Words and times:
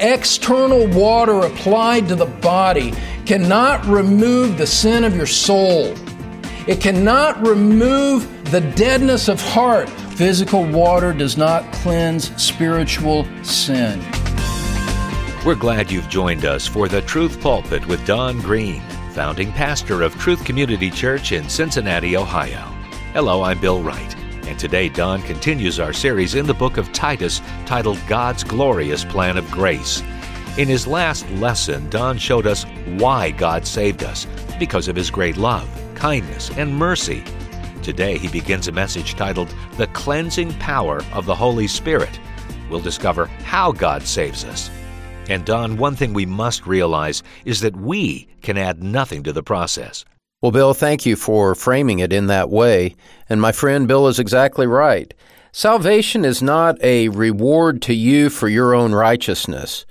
external 0.00 0.86
water 0.88 1.40
applied 1.40 2.08
to 2.08 2.16
the 2.16 2.26
body 2.26 2.92
cannot 3.26 3.84
remove 3.86 4.58
the 4.58 4.66
sin 4.66 5.04
of 5.04 5.14
your 5.14 5.26
soul. 5.26 5.94
It 6.66 6.80
cannot 6.80 7.46
remove 7.46 8.50
the 8.50 8.60
deadness 8.60 9.28
of 9.28 9.40
heart. 9.40 9.88
Physical 9.88 10.64
water 10.64 11.12
does 11.12 11.36
not 11.36 11.70
cleanse 11.72 12.34
spiritual 12.42 13.26
sin. 13.44 14.00
We're 15.44 15.54
glad 15.54 15.90
you've 15.90 16.08
joined 16.08 16.44
us 16.44 16.66
for 16.66 16.88
the 16.88 17.00
Truth 17.02 17.40
Pulpit 17.40 17.86
with 17.86 18.04
Don 18.06 18.40
Green, 18.40 18.82
founding 19.12 19.52
pastor 19.52 20.02
of 20.02 20.14
Truth 20.16 20.44
Community 20.44 20.90
Church 20.90 21.32
in 21.32 21.48
Cincinnati, 21.48 22.16
Ohio. 22.16 22.66
Hello, 23.12 23.42
I'm 23.42 23.58
Bill 23.58 23.82
Wright, 23.82 24.14
and 24.50 24.58
today 24.58 24.88
Don 24.88 25.22
continues 25.22 25.80
our 25.80 25.92
series 25.92 26.34
in 26.34 26.46
the 26.46 26.52
book 26.52 26.76
of 26.76 26.92
Titus 26.92 27.40
titled 27.64 27.98
God's 28.06 28.44
Glorious 28.44 29.04
Plan 29.04 29.38
of 29.38 29.50
Grace. 29.50 30.02
In 30.58 30.68
his 30.68 30.86
last 30.86 31.30
lesson, 31.30 31.88
Don 31.88 32.18
showed 32.18 32.46
us 32.46 32.64
why 32.98 33.30
God 33.30 33.66
saved 33.66 34.02
us 34.02 34.26
because 34.58 34.88
of 34.88 34.96
his 34.96 35.10
great 35.10 35.36
love, 35.36 35.68
kindness, 35.94 36.50
and 36.58 36.76
mercy. 36.76 37.24
Today, 37.82 38.18
he 38.18 38.28
begins 38.28 38.68
a 38.68 38.72
message 38.72 39.14
titled 39.14 39.54
The 39.78 39.86
Cleansing 39.88 40.52
Power 40.54 41.02
of 41.12 41.24
the 41.24 41.34
Holy 41.34 41.66
Spirit. 41.66 42.20
We'll 42.68 42.80
discover 42.80 43.26
how 43.44 43.72
God 43.72 44.02
saves 44.02 44.44
us 44.44 44.68
and 45.30 45.44
Don, 45.44 45.76
one 45.76 45.94
thing 45.94 46.12
we 46.12 46.26
must 46.26 46.66
realize 46.66 47.22
is 47.44 47.60
that 47.60 47.76
we 47.76 48.26
can 48.42 48.58
add 48.58 48.82
nothing 48.82 49.22
to 49.22 49.32
the 49.32 49.44
process. 49.44 50.04
Well, 50.42 50.52
Bill, 50.52 50.72
thank 50.72 51.04
you 51.04 51.16
for 51.16 51.54
framing 51.54 51.98
it 51.98 52.14
in 52.14 52.28
that 52.28 52.48
way. 52.48 52.96
And 53.28 53.42
my 53.42 53.52
friend 53.52 53.86
Bill 53.86 54.08
is 54.08 54.18
exactly 54.18 54.66
right. 54.66 55.12
Salvation 55.52 56.24
is 56.24 56.40
not 56.40 56.82
a 56.82 57.10
reward 57.10 57.82
to 57.82 57.94
you 57.94 58.30
for 58.30 58.48
your 58.48 58.74
own 58.74 58.94
righteousness, 58.94 59.84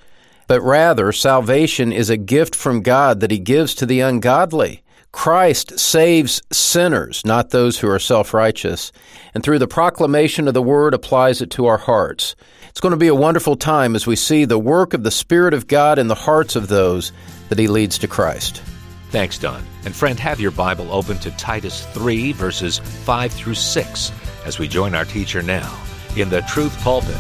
but 0.48 0.62
rather, 0.62 1.12
salvation 1.12 1.92
is 1.92 2.10
a 2.10 2.18
gift 2.18 2.56
from 2.56 2.82
God 2.82 3.20
that 3.20 3.30
He 3.30 3.38
gives 3.38 3.76
to 3.76 3.86
the 3.86 4.00
ungodly. 4.00 4.82
Christ 5.12 5.78
saves 5.78 6.42
sinners, 6.52 7.24
not 7.24 7.52
those 7.52 7.78
who 7.78 7.88
are 7.88 8.00
self 8.00 8.34
righteous, 8.34 8.92
and 9.36 9.44
through 9.44 9.60
the 9.60 9.68
proclamation 9.68 10.48
of 10.48 10.56
the 10.56 10.64
Word 10.64 10.96
applies 10.96 11.42
it 11.42 11.52
to 11.52 11.68
our 11.68 11.78
hearts. 11.78 12.36
It's 12.70 12.80
going 12.80 12.94
to 12.94 12.98
be 12.98 13.08
a 13.08 13.14
wonderful 13.14 13.56
time 13.56 13.96
as 13.96 14.08
we 14.08 14.16
see 14.16 14.46
the 14.46 14.58
work 14.58 14.96
of 14.96 15.04
the 15.04 15.12
Spirit 15.12 15.54
of 15.54 15.68
God 15.68 16.00
in 16.00 16.08
the 16.08 16.16
hearts 16.16 16.56
of 16.56 16.70
those 16.70 17.12
that 17.50 17.60
He 17.60 17.68
leads 17.68 18.00
to 18.00 18.08
Christ. 18.08 18.64
Thanks, 19.10 19.40
Don. 19.40 19.66
And 19.86 19.96
friend, 19.96 20.20
have 20.20 20.40
your 20.40 20.52
Bible 20.52 20.92
open 20.92 21.18
to 21.20 21.32
Titus 21.32 21.84
3, 21.94 22.32
verses 22.32 22.78
5 22.78 23.34
through 23.34 23.56
6, 23.56 24.12
as 24.46 24.60
we 24.60 24.68
join 24.68 24.94
our 24.94 25.04
teacher 25.04 25.42
now 25.42 25.76
in 26.16 26.30
the 26.30 26.42
Truth 26.42 26.80
Pulpit. 26.82 27.18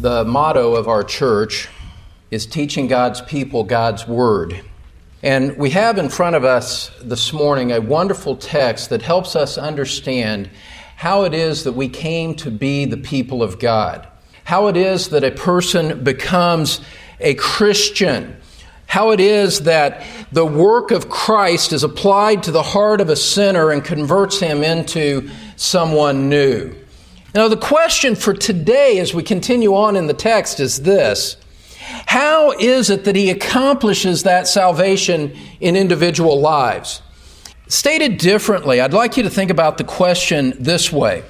The 0.00 0.26
motto 0.26 0.74
of 0.74 0.88
our 0.88 1.02
church 1.02 1.70
is 2.30 2.44
teaching 2.44 2.86
God's 2.86 3.22
people 3.22 3.64
God's 3.64 4.06
Word. 4.06 4.60
And 5.22 5.56
we 5.56 5.70
have 5.70 5.96
in 5.96 6.10
front 6.10 6.36
of 6.36 6.44
us 6.44 6.90
this 7.02 7.32
morning 7.32 7.72
a 7.72 7.80
wonderful 7.80 8.36
text 8.36 8.90
that 8.90 9.00
helps 9.00 9.36
us 9.36 9.56
understand 9.56 10.50
how 10.96 11.24
it 11.24 11.32
is 11.32 11.64
that 11.64 11.72
we 11.72 11.88
came 11.88 12.34
to 12.34 12.50
be 12.50 12.84
the 12.84 12.98
people 12.98 13.42
of 13.42 13.58
God, 13.58 14.06
how 14.44 14.66
it 14.66 14.76
is 14.76 15.08
that 15.08 15.24
a 15.24 15.30
person 15.30 16.04
becomes 16.04 16.82
a 17.20 17.34
Christian, 17.34 18.36
how 18.86 19.10
it 19.10 19.20
is 19.20 19.60
that 19.60 20.04
the 20.32 20.46
work 20.46 20.90
of 20.90 21.08
Christ 21.08 21.72
is 21.72 21.84
applied 21.84 22.42
to 22.44 22.50
the 22.50 22.62
heart 22.62 23.00
of 23.00 23.08
a 23.08 23.16
sinner 23.16 23.70
and 23.70 23.84
converts 23.84 24.40
him 24.40 24.62
into 24.62 25.30
someone 25.56 26.28
new. 26.28 26.74
Now, 27.34 27.48
the 27.48 27.56
question 27.56 28.14
for 28.14 28.32
today 28.32 28.98
as 28.98 29.12
we 29.12 29.22
continue 29.22 29.74
on 29.74 29.96
in 29.96 30.06
the 30.06 30.14
text 30.14 30.60
is 30.60 30.82
this 30.82 31.36
How 32.06 32.52
is 32.52 32.90
it 32.90 33.04
that 33.04 33.16
he 33.16 33.30
accomplishes 33.30 34.22
that 34.22 34.48
salvation 34.48 35.36
in 35.60 35.76
individual 35.76 36.40
lives? 36.40 37.02
Stated 37.68 38.16
differently, 38.16 38.80
I'd 38.80 38.94
like 38.94 39.18
you 39.18 39.22
to 39.24 39.30
think 39.30 39.50
about 39.50 39.76
the 39.76 39.84
question 39.84 40.54
this 40.58 40.90
way 40.90 41.22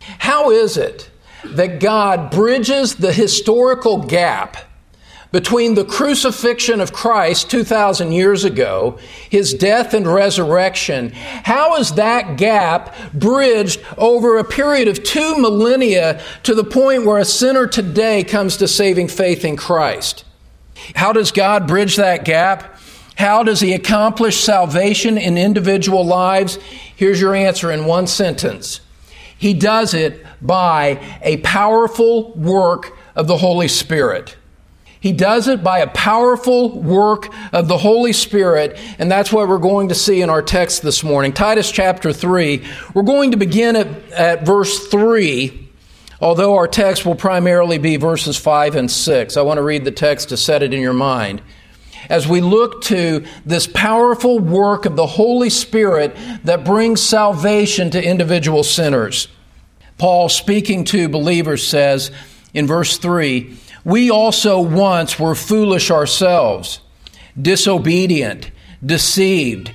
How 0.00 0.50
is 0.50 0.76
it 0.76 1.08
that 1.44 1.78
God 1.78 2.30
bridges 2.30 2.96
the 2.96 3.12
historical 3.12 3.98
gap 3.98 4.56
between 5.34 5.74
the 5.74 5.84
crucifixion 5.84 6.80
of 6.80 6.92
Christ 6.92 7.50
2,000 7.50 8.12
years 8.12 8.44
ago, 8.44 9.00
his 9.28 9.52
death 9.52 9.92
and 9.92 10.06
resurrection? 10.06 11.10
How 11.10 11.74
is 11.74 11.94
that 11.94 12.36
gap 12.36 12.94
bridged 13.12 13.80
over 13.98 14.38
a 14.38 14.44
period 14.44 14.86
of 14.86 15.02
two 15.02 15.36
millennia 15.36 16.22
to 16.44 16.54
the 16.54 16.62
point 16.62 17.04
where 17.04 17.18
a 17.18 17.24
sinner 17.24 17.66
today 17.66 18.22
comes 18.22 18.56
to 18.58 18.68
saving 18.68 19.08
faith 19.08 19.44
in 19.44 19.56
Christ? 19.56 20.24
How 20.94 21.12
does 21.12 21.32
God 21.32 21.66
bridge 21.66 21.96
that 21.96 22.24
gap? 22.24 22.78
How 23.16 23.42
does 23.42 23.58
he 23.58 23.72
accomplish 23.72 24.38
salvation 24.38 25.18
in 25.18 25.36
individual 25.36 26.06
lives? 26.06 26.60
Here's 26.94 27.20
your 27.20 27.34
answer 27.34 27.72
in 27.72 27.86
one 27.86 28.06
sentence. 28.06 28.80
He 29.36 29.52
does 29.52 29.94
it 29.94 30.24
by 30.40 31.18
a 31.22 31.38
powerful 31.38 32.34
work 32.34 32.96
of 33.16 33.26
the 33.26 33.38
Holy 33.38 33.66
Spirit. 33.66 34.36
He 35.04 35.12
does 35.12 35.48
it 35.48 35.62
by 35.62 35.80
a 35.80 35.86
powerful 35.88 36.80
work 36.80 37.28
of 37.52 37.68
the 37.68 37.76
Holy 37.76 38.14
Spirit, 38.14 38.78
and 38.98 39.12
that's 39.12 39.30
what 39.30 39.48
we're 39.48 39.58
going 39.58 39.90
to 39.90 39.94
see 39.94 40.22
in 40.22 40.30
our 40.30 40.40
text 40.40 40.80
this 40.80 41.04
morning. 41.04 41.34
Titus 41.34 41.70
chapter 41.70 42.10
3. 42.10 42.64
We're 42.94 43.02
going 43.02 43.32
to 43.32 43.36
begin 43.36 43.76
at, 43.76 44.12
at 44.12 44.46
verse 44.46 44.88
3, 44.88 45.68
although 46.22 46.54
our 46.54 46.66
text 46.66 47.04
will 47.04 47.16
primarily 47.16 47.76
be 47.76 47.96
verses 47.96 48.38
5 48.38 48.76
and 48.76 48.90
6. 48.90 49.36
I 49.36 49.42
want 49.42 49.58
to 49.58 49.62
read 49.62 49.84
the 49.84 49.90
text 49.90 50.30
to 50.30 50.38
set 50.38 50.62
it 50.62 50.72
in 50.72 50.80
your 50.80 50.94
mind 50.94 51.42
as 52.08 52.26
we 52.26 52.40
look 52.40 52.80
to 52.84 53.26
this 53.44 53.66
powerful 53.66 54.38
work 54.38 54.86
of 54.86 54.96
the 54.96 55.06
Holy 55.06 55.50
Spirit 55.50 56.16
that 56.44 56.64
brings 56.64 57.02
salvation 57.02 57.90
to 57.90 58.02
individual 58.02 58.62
sinners. 58.62 59.28
Paul, 59.98 60.30
speaking 60.30 60.84
to 60.84 61.10
believers, 61.10 61.62
says 61.62 62.10
in 62.54 62.66
verse 62.66 62.96
3 62.96 63.58
We 63.84 64.10
also 64.10 64.60
once 64.60 65.18
were 65.18 65.34
foolish 65.34 65.90
ourselves, 65.90 66.80
disobedient, 67.40 68.50
deceived, 68.84 69.72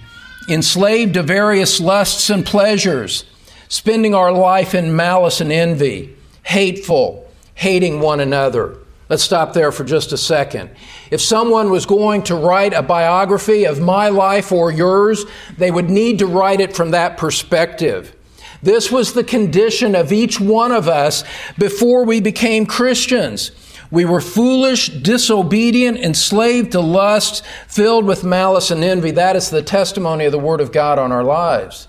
enslaved 0.50 1.14
to 1.14 1.24
various 1.24 1.80
lusts 1.80 2.30
and 2.31 2.44
pleasures, 2.44 3.25
spending 3.68 4.16
our 4.16 4.31
life 4.31 4.74
in 4.74 4.96
malice 4.96 5.42
and 5.42 5.52
envy, 5.52 6.16
hateful, 6.42 7.30
hating 7.53 8.00
one 8.00 8.19
another. 8.19 8.80
Let's 9.09 9.24
stop 9.24 9.53
there 9.53 9.72
for 9.72 9.84
just 9.84 10.12
a 10.12 10.18
second. 10.18 10.72
If 11.12 11.22
someone 11.22 11.69
was 11.69 11.86
going 11.86 12.24
to 12.24 12.36
write 12.36 12.74
a 12.74 12.81
biography 12.81 13.66
of 13.66 13.80
my 13.80 14.09
life 14.09 14.52
or 14.52 14.72
yours, 14.72 15.25
they 15.58 15.69
would 15.69 15.90
need 15.90 16.19
to 16.19 16.28
write 16.28 16.62
it 16.62 16.75
from 16.75 16.92
that 16.92 17.18
perspective. 17.18 18.16
This 18.62 18.92
was 18.92 19.14
the 19.14 19.24
condition 19.24 19.96
of 19.96 20.12
each 20.12 20.40
one 20.40 20.72
of 20.72 20.88
us 20.88 21.24
before 21.58 22.06
we 22.06 22.19
became 22.19 22.66
Christians. 22.66 23.52
We 23.91 24.05
were 24.05 24.22
foolish, 24.22 24.89
disobedient, 24.89 25.97
enslaved 25.97 26.73
to 26.73 26.79
lust, 26.79 27.44
filled 27.67 28.05
with 28.05 28.23
malice 28.23 28.69
and 28.69 28.83
envy. 28.83 29.11
That 29.11 29.35
is 29.35 29.50
the 29.50 29.63
testimony 29.63 30.25
of 30.25 30.31
the 30.31 30.39
Word 30.39 30.61
of 30.61 30.72
God 30.72 31.00
on 31.00 31.11
our 31.11 31.23
lives. 31.23 31.88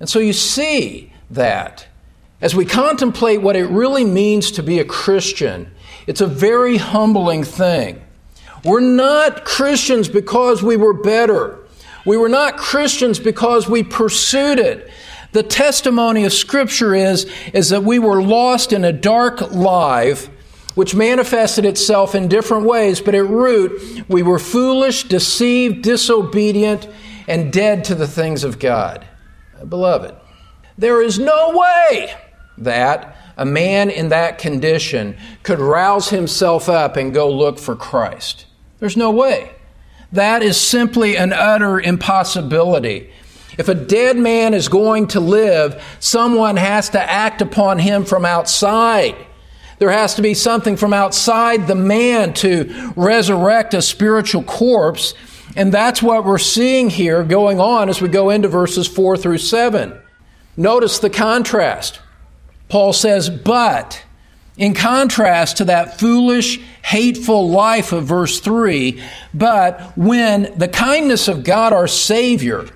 And 0.00 0.08
so 0.08 0.18
you 0.18 0.32
see 0.32 1.12
that 1.30 1.86
as 2.40 2.54
we 2.54 2.64
contemplate 2.64 3.42
what 3.42 3.56
it 3.56 3.66
really 3.66 4.04
means 4.04 4.50
to 4.52 4.62
be 4.62 4.78
a 4.78 4.84
Christian, 4.84 5.70
it's 6.06 6.20
a 6.20 6.26
very 6.26 6.76
humbling 6.76 7.44
thing. 7.44 8.02
We're 8.64 8.80
not 8.80 9.44
Christians 9.44 10.08
because 10.08 10.62
we 10.62 10.76
were 10.76 10.92
better. 10.92 11.58
We 12.04 12.16
were 12.16 12.28
not 12.28 12.56
Christians 12.56 13.18
because 13.18 13.68
we 13.68 13.82
pursued 13.82 14.58
it. 14.58 14.90
The 15.32 15.42
testimony 15.42 16.24
of 16.24 16.32
Scripture 16.32 16.94
is, 16.94 17.30
is 17.52 17.70
that 17.70 17.84
we 17.84 17.98
were 17.98 18.22
lost 18.22 18.72
in 18.72 18.84
a 18.84 18.92
dark 18.92 19.52
life 19.52 20.30
which 20.76 20.94
manifested 20.94 21.64
itself 21.64 22.14
in 22.14 22.28
different 22.28 22.66
ways, 22.66 23.00
but 23.00 23.14
at 23.14 23.26
root, 23.26 24.04
we 24.08 24.22
were 24.22 24.38
foolish, 24.38 25.04
deceived, 25.04 25.82
disobedient, 25.82 26.86
and 27.26 27.52
dead 27.52 27.82
to 27.82 27.94
the 27.94 28.06
things 28.06 28.44
of 28.44 28.58
God. 28.58 29.04
Uh, 29.58 29.64
beloved, 29.64 30.14
there 30.76 31.00
is 31.00 31.18
no 31.18 31.56
way 31.56 32.14
that 32.58 33.16
a 33.38 33.44
man 33.46 33.88
in 33.88 34.10
that 34.10 34.36
condition 34.36 35.16
could 35.42 35.58
rouse 35.58 36.10
himself 36.10 36.68
up 36.68 36.96
and 36.96 37.12
go 37.14 37.30
look 37.30 37.58
for 37.58 37.74
Christ. 37.74 38.44
There's 38.78 38.98
no 38.98 39.10
way. 39.10 39.52
That 40.12 40.42
is 40.42 40.60
simply 40.60 41.16
an 41.16 41.32
utter 41.32 41.80
impossibility. 41.80 43.10
If 43.58 43.68
a 43.68 43.74
dead 43.74 44.18
man 44.18 44.52
is 44.52 44.68
going 44.68 45.08
to 45.08 45.20
live, 45.20 45.82
someone 46.00 46.58
has 46.58 46.90
to 46.90 47.00
act 47.00 47.40
upon 47.40 47.78
him 47.78 48.04
from 48.04 48.26
outside. 48.26 49.25
There 49.78 49.90
has 49.90 50.14
to 50.14 50.22
be 50.22 50.34
something 50.34 50.76
from 50.76 50.92
outside 50.92 51.66
the 51.66 51.74
man 51.74 52.32
to 52.34 52.92
resurrect 52.96 53.74
a 53.74 53.82
spiritual 53.82 54.42
corpse. 54.42 55.14
And 55.54 55.72
that's 55.72 56.02
what 56.02 56.24
we're 56.24 56.38
seeing 56.38 56.90
here 56.90 57.22
going 57.22 57.60
on 57.60 57.88
as 57.88 58.00
we 58.00 58.08
go 58.08 58.30
into 58.30 58.48
verses 58.48 58.86
4 58.86 59.16
through 59.16 59.38
7. 59.38 59.98
Notice 60.56 60.98
the 60.98 61.10
contrast. 61.10 62.00
Paul 62.68 62.92
says, 62.92 63.28
But 63.28 64.02
in 64.56 64.72
contrast 64.72 65.58
to 65.58 65.66
that 65.66 65.98
foolish, 65.98 66.58
hateful 66.82 67.50
life 67.50 67.92
of 67.92 68.04
verse 68.04 68.40
3. 68.40 69.02
But 69.34 69.96
when 69.96 70.58
the 70.58 70.68
kindness 70.68 71.28
of 71.28 71.44
God 71.44 71.72
our 71.72 71.88
Savior 71.88 72.66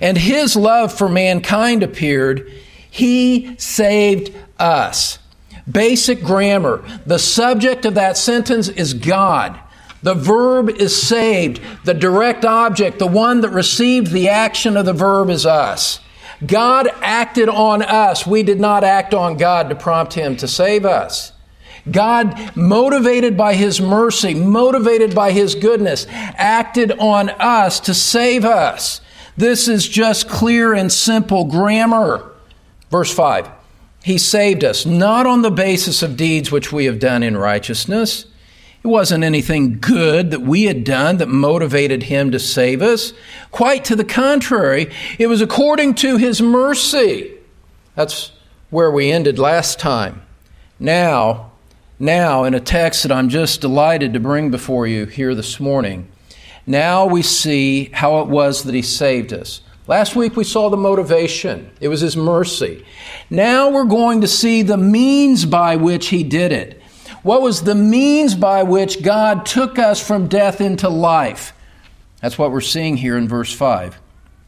and 0.00 0.18
His 0.18 0.54
love 0.54 0.92
for 0.92 1.08
mankind 1.08 1.82
appeared, 1.82 2.52
He 2.90 3.56
saved 3.58 4.34
us. 4.58 5.18
Basic 5.70 6.22
grammar. 6.22 6.82
The 7.04 7.18
subject 7.18 7.84
of 7.84 7.94
that 7.94 8.16
sentence 8.16 8.68
is 8.68 8.94
God. 8.94 9.58
The 10.02 10.14
verb 10.14 10.70
is 10.70 11.00
saved. 11.00 11.60
The 11.84 11.94
direct 11.94 12.44
object, 12.44 12.98
the 12.98 13.06
one 13.06 13.40
that 13.40 13.50
received 13.50 14.12
the 14.12 14.28
action 14.28 14.76
of 14.76 14.86
the 14.86 14.92
verb, 14.92 15.30
is 15.30 15.44
us. 15.44 16.00
God 16.46 16.88
acted 17.02 17.48
on 17.48 17.82
us. 17.82 18.26
We 18.26 18.42
did 18.42 18.60
not 18.60 18.84
act 18.84 19.12
on 19.12 19.36
God 19.36 19.68
to 19.68 19.74
prompt 19.74 20.14
Him 20.14 20.36
to 20.36 20.46
save 20.46 20.84
us. 20.84 21.32
God, 21.90 22.56
motivated 22.56 23.36
by 23.36 23.54
His 23.54 23.80
mercy, 23.80 24.34
motivated 24.34 25.14
by 25.14 25.32
His 25.32 25.54
goodness, 25.54 26.06
acted 26.08 26.92
on 26.92 27.30
us 27.30 27.80
to 27.80 27.94
save 27.94 28.44
us. 28.44 29.00
This 29.36 29.68
is 29.68 29.88
just 29.88 30.28
clear 30.28 30.74
and 30.74 30.92
simple 30.92 31.44
grammar. 31.44 32.30
Verse 32.90 33.12
5 33.12 33.57
He 34.02 34.18
saved 34.18 34.64
us, 34.64 34.86
not 34.86 35.26
on 35.26 35.42
the 35.42 35.50
basis 35.50 36.02
of 36.02 36.16
deeds 36.16 36.50
which 36.50 36.72
we 36.72 36.84
have 36.86 36.98
done 36.98 37.22
in 37.22 37.36
righteousness 37.36 38.26
it 38.84 38.86
wasn't 38.86 39.24
anything 39.24 39.80
good 39.80 40.30
that 40.30 40.42
we 40.42 40.64
had 40.64 40.84
done 40.84 41.16
that 41.16 41.28
motivated 41.28 42.04
him 42.04 42.30
to 42.30 42.38
save 42.38 42.80
us. 42.80 43.12
Quite 43.50 43.84
to 43.86 43.96
the 43.96 44.04
contrary, 44.04 44.90
it 45.18 45.26
was 45.26 45.40
according 45.40 45.94
to 45.96 46.16
his 46.16 46.40
mercy. 46.40 47.34
That's 47.96 48.32
where 48.70 48.90
we 48.90 49.10
ended 49.10 49.38
last 49.38 49.80
time. 49.80 50.22
Now, 50.78 51.50
now, 51.98 52.44
in 52.44 52.54
a 52.54 52.60
text 52.60 53.02
that 53.02 53.10
I'm 53.10 53.28
just 53.28 53.60
delighted 53.60 54.12
to 54.12 54.20
bring 54.20 54.52
before 54.52 54.86
you 54.86 55.06
here 55.06 55.34
this 55.34 55.58
morning, 55.58 56.08
now 56.64 57.04
we 57.04 57.22
see 57.22 57.90
how 57.92 58.20
it 58.20 58.28
was 58.28 58.62
that 58.62 58.74
he 58.74 58.82
saved 58.82 59.32
us. 59.32 59.60
Last 59.88 60.14
week 60.14 60.36
we 60.36 60.44
saw 60.44 60.68
the 60.68 60.76
motivation. 60.76 61.70
It 61.80 61.88
was 61.88 62.02
his 62.02 62.14
mercy. 62.14 62.84
Now 63.30 63.70
we're 63.70 63.84
going 63.84 64.20
to 64.20 64.28
see 64.28 64.60
the 64.60 64.76
means 64.76 65.46
by 65.46 65.76
which 65.76 66.08
he 66.08 66.22
did 66.22 66.52
it. 66.52 66.82
What 67.22 67.40
was 67.40 67.62
the 67.62 67.74
means 67.74 68.34
by 68.34 68.64
which 68.64 69.02
God 69.02 69.46
took 69.46 69.78
us 69.78 70.06
from 70.06 70.28
death 70.28 70.60
into 70.60 70.90
life? 70.90 71.54
That's 72.20 72.36
what 72.36 72.52
we're 72.52 72.60
seeing 72.60 72.98
here 72.98 73.16
in 73.16 73.28
verse 73.28 73.50
5. 73.50 73.98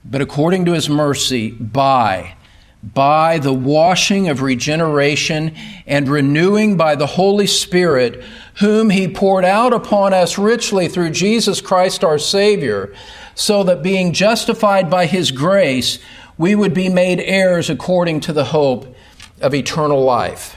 But 0.04 0.20
according 0.20 0.66
to 0.66 0.72
his 0.72 0.90
mercy, 0.90 1.52
by, 1.52 2.34
by 2.82 3.38
the 3.38 3.52
washing 3.52 4.28
of 4.28 4.42
regeneration 4.42 5.54
and 5.86 6.06
renewing 6.06 6.76
by 6.76 6.96
the 6.96 7.06
Holy 7.06 7.46
Spirit, 7.46 8.22
whom 8.56 8.90
he 8.90 9.08
poured 9.08 9.46
out 9.46 9.72
upon 9.72 10.12
us 10.12 10.36
richly 10.36 10.86
through 10.86 11.10
Jesus 11.10 11.62
Christ 11.62 12.04
our 12.04 12.18
Savior, 12.18 12.94
so 13.40 13.62
that 13.62 13.82
being 13.82 14.12
justified 14.12 14.90
by 14.90 15.06
his 15.06 15.30
grace, 15.30 15.98
we 16.36 16.54
would 16.54 16.74
be 16.74 16.90
made 16.90 17.18
heirs 17.20 17.70
according 17.70 18.20
to 18.20 18.34
the 18.34 18.44
hope 18.44 18.94
of 19.40 19.54
eternal 19.54 20.04
life. 20.04 20.56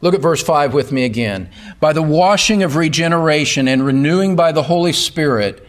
Look 0.00 0.14
at 0.14 0.20
verse 0.20 0.40
5 0.40 0.72
with 0.72 0.92
me 0.92 1.04
again. 1.04 1.50
By 1.80 1.92
the 1.92 2.00
washing 2.00 2.62
of 2.62 2.76
regeneration 2.76 3.66
and 3.66 3.84
renewing 3.84 4.36
by 4.36 4.52
the 4.52 4.62
Holy 4.62 4.92
Spirit, 4.92 5.66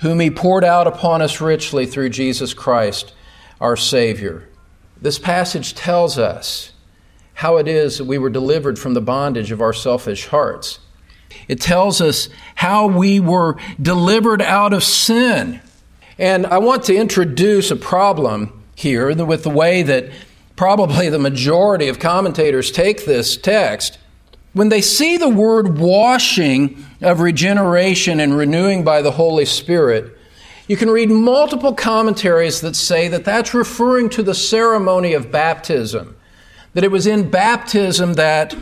whom 0.00 0.20
He 0.20 0.30
poured 0.30 0.62
out 0.62 0.86
upon 0.86 1.22
us 1.22 1.40
richly 1.40 1.86
through 1.86 2.10
Jesus 2.10 2.52
Christ, 2.52 3.14
our 3.58 3.74
Savior. 3.74 4.46
This 5.00 5.18
passage 5.18 5.74
tells 5.74 6.18
us 6.18 6.72
how 7.32 7.56
it 7.56 7.66
is 7.66 7.96
that 7.96 8.04
we 8.04 8.18
were 8.18 8.28
delivered 8.28 8.78
from 8.78 8.92
the 8.92 9.00
bondage 9.00 9.50
of 9.50 9.62
our 9.62 9.72
selfish 9.72 10.26
hearts. 10.26 10.80
It 11.48 11.62
tells 11.62 12.02
us 12.02 12.28
how 12.56 12.88
we 12.88 13.20
were 13.20 13.56
delivered 13.80 14.42
out 14.42 14.74
of 14.74 14.84
sin. 14.84 15.62
And 16.18 16.46
I 16.46 16.58
want 16.58 16.84
to 16.84 16.94
introduce 16.94 17.70
a 17.70 17.76
problem 17.76 18.62
here 18.74 19.14
with 19.24 19.42
the 19.42 19.50
way 19.50 19.82
that 19.82 20.10
probably 20.56 21.08
the 21.08 21.18
majority 21.18 21.88
of 21.88 21.98
commentators 21.98 22.70
take 22.70 23.04
this 23.04 23.36
text, 23.36 23.98
when 24.52 24.68
they 24.68 24.80
see 24.80 25.16
the 25.16 25.28
word 25.28 25.78
washing 25.78 26.84
of 27.00 27.20
regeneration 27.20 28.20
and 28.20 28.36
renewing 28.36 28.84
by 28.84 29.02
the 29.02 29.10
Holy 29.12 29.44
Spirit, 29.44 30.16
you 30.68 30.76
can 30.76 30.88
read 30.88 31.10
multiple 31.10 31.74
commentaries 31.74 32.60
that 32.60 32.76
say 32.76 33.08
that 33.08 33.24
that's 33.24 33.52
referring 33.52 34.08
to 34.10 34.22
the 34.22 34.34
ceremony 34.34 35.12
of 35.12 35.32
baptism, 35.32 36.16
that 36.72 36.84
it 36.84 36.90
was 36.90 37.06
in 37.06 37.30
baptism 37.30 38.14
that 38.14 38.56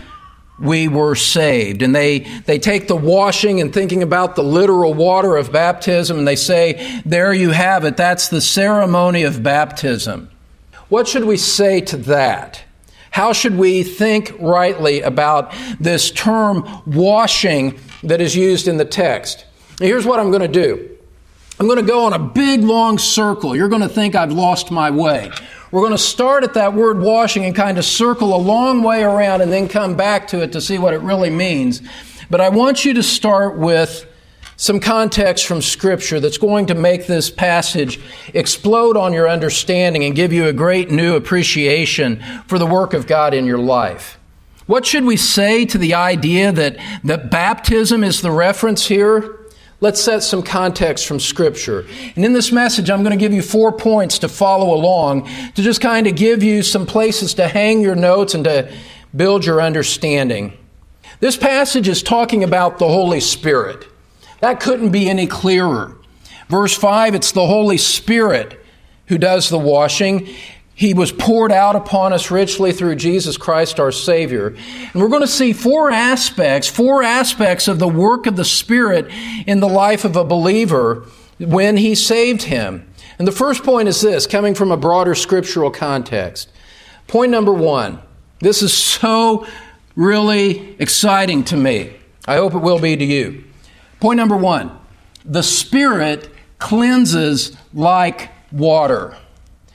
we 0.58 0.88
were 0.88 1.14
saved. 1.14 1.82
And 1.82 1.94
they, 1.94 2.20
they 2.46 2.58
take 2.58 2.88
the 2.88 2.96
washing 2.96 3.60
and 3.60 3.72
thinking 3.72 4.02
about 4.02 4.36
the 4.36 4.44
literal 4.44 4.94
water 4.94 5.36
of 5.36 5.52
baptism, 5.52 6.18
and 6.18 6.28
they 6.28 6.36
say, 6.36 7.02
there 7.04 7.32
you 7.32 7.50
have 7.50 7.84
it, 7.84 7.96
that's 7.96 8.28
the 8.28 8.40
ceremony 8.40 9.22
of 9.22 9.42
baptism. 9.42 10.30
What 10.88 11.08
should 11.08 11.24
we 11.24 11.36
say 11.36 11.80
to 11.82 11.96
that? 11.98 12.62
How 13.12 13.32
should 13.32 13.56
we 13.58 13.82
think 13.82 14.34
rightly 14.38 15.02
about 15.02 15.54
this 15.80 16.10
term 16.10 16.82
washing 16.86 17.78
that 18.02 18.20
is 18.20 18.34
used 18.34 18.68
in 18.68 18.76
the 18.76 18.84
text? 18.84 19.46
here's 19.78 20.06
what 20.06 20.20
I'm 20.20 20.30
going 20.30 20.42
to 20.42 20.48
do. 20.48 20.96
I'm 21.58 21.66
going 21.66 21.78
to 21.78 21.86
go 21.86 22.04
on 22.04 22.12
a 22.12 22.18
big 22.18 22.62
long 22.62 22.98
circle. 22.98 23.54
You're 23.54 23.68
going 23.68 23.82
to 23.82 23.88
think 23.88 24.14
I've 24.14 24.32
lost 24.32 24.70
my 24.70 24.90
way. 24.90 25.30
We're 25.72 25.80
going 25.80 25.92
to 25.92 25.98
start 25.98 26.44
at 26.44 26.52
that 26.52 26.74
word 26.74 27.00
washing 27.00 27.46
and 27.46 27.56
kind 27.56 27.78
of 27.78 27.86
circle 27.86 28.34
a 28.34 28.36
long 28.36 28.82
way 28.82 29.02
around 29.02 29.40
and 29.40 29.50
then 29.50 29.68
come 29.68 29.96
back 29.96 30.28
to 30.28 30.42
it 30.42 30.52
to 30.52 30.60
see 30.60 30.76
what 30.76 30.92
it 30.92 31.00
really 31.00 31.30
means. 31.30 31.80
But 32.28 32.42
I 32.42 32.50
want 32.50 32.84
you 32.84 32.92
to 32.92 33.02
start 33.02 33.56
with 33.56 34.06
some 34.56 34.80
context 34.80 35.46
from 35.46 35.62
Scripture 35.62 36.20
that's 36.20 36.36
going 36.36 36.66
to 36.66 36.74
make 36.74 37.06
this 37.06 37.30
passage 37.30 37.98
explode 38.34 38.98
on 38.98 39.14
your 39.14 39.26
understanding 39.26 40.04
and 40.04 40.14
give 40.14 40.30
you 40.30 40.46
a 40.46 40.52
great 40.52 40.90
new 40.90 41.16
appreciation 41.16 42.22
for 42.46 42.58
the 42.58 42.66
work 42.66 42.92
of 42.92 43.06
God 43.06 43.32
in 43.32 43.46
your 43.46 43.56
life. 43.56 44.18
What 44.66 44.84
should 44.84 45.04
we 45.04 45.16
say 45.16 45.64
to 45.64 45.78
the 45.78 45.94
idea 45.94 46.52
that, 46.52 46.76
that 47.02 47.30
baptism 47.30 48.04
is 48.04 48.20
the 48.20 48.30
reference 48.30 48.88
here? 48.88 49.41
Let's 49.82 50.00
set 50.00 50.22
some 50.22 50.44
context 50.44 51.08
from 51.08 51.18
Scripture. 51.18 51.84
And 52.14 52.24
in 52.24 52.34
this 52.34 52.52
message, 52.52 52.88
I'm 52.88 53.02
going 53.02 53.18
to 53.18 53.20
give 53.20 53.32
you 53.32 53.42
four 53.42 53.72
points 53.72 54.20
to 54.20 54.28
follow 54.28 54.72
along 54.72 55.28
to 55.56 55.62
just 55.62 55.80
kind 55.80 56.06
of 56.06 56.14
give 56.14 56.40
you 56.40 56.62
some 56.62 56.86
places 56.86 57.34
to 57.34 57.48
hang 57.48 57.80
your 57.80 57.96
notes 57.96 58.32
and 58.34 58.44
to 58.44 58.72
build 59.16 59.44
your 59.44 59.60
understanding. 59.60 60.56
This 61.18 61.36
passage 61.36 61.88
is 61.88 62.00
talking 62.00 62.44
about 62.44 62.78
the 62.78 62.86
Holy 62.86 63.18
Spirit. 63.18 63.84
That 64.38 64.60
couldn't 64.60 64.92
be 64.92 65.10
any 65.10 65.26
clearer. 65.26 65.96
Verse 66.48 66.76
5, 66.76 67.16
it's 67.16 67.32
the 67.32 67.48
Holy 67.48 67.76
Spirit 67.76 68.64
who 69.06 69.18
does 69.18 69.48
the 69.48 69.58
washing. 69.58 70.28
He 70.74 70.94
was 70.94 71.12
poured 71.12 71.52
out 71.52 71.76
upon 71.76 72.12
us 72.12 72.30
richly 72.30 72.72
through 72.72 72.96
Jesus 72.96 73.36
Christ 73.36 73.78
our 73.78 73.92
Savior. 73.92 74.48
And 74.48 75.02
we're 75.02 75.08
going 75.08 75.20
to 75.22 75.28
see 75.28 75.52
four 75.52 75.90
aspects, 75.90 76.68
four 76.68 77.02
aspects 77.02 77.68
of 77.68 77.78
the 77.78 77.88
work 77.88 78.26
of 78.26 78.36
the 78.36 78.44
Spirit 78.44 79.08
in 79.46 79.60
the 79.60 79.68
life 79.68 80.04
of 80.04 80.16
a 80.16 80.24
believer 80.24 81.06
when 81.38 81.76
He 81.76 81.94
saved 81.94 82.42
him. 82.42 82.86
And 83.18 83.28
the 83.28 83.32
first 83.32 83.62
point 83.62 83.88
is 83.88 84.00
this, 84.00 84.26
coming 84.26 84.54
from 84.54 84.72
a 84.72 84.76
broader 84.76 85.14
scriptural 85.14 85.70
context. 85.70 86.50
Point 87.06 87.30
number 87.30 87.52
one. 87.52 88.00
This 88.40 88.62
is 88.62 88.72
so 88.72 89.46
really 89.94 90.74
exciting 90.80 91.44
to 91.44 91.56
me. 91.56 91.94
I 92.26 92.36
hope 92.36 92.54
it 92.54 92.58
will 92.58 92.80
be 92.80 92.96
to 92.96 93.04
you. 93.04 93.44
Point 94.00 94.16
number 94.16 94.36
one 94.36 94.76
the 95.24 95.42
Spirit 95.42 96.28
cleanses 96.58 97.56
like 97.72 98.30
water. 98.50 99.16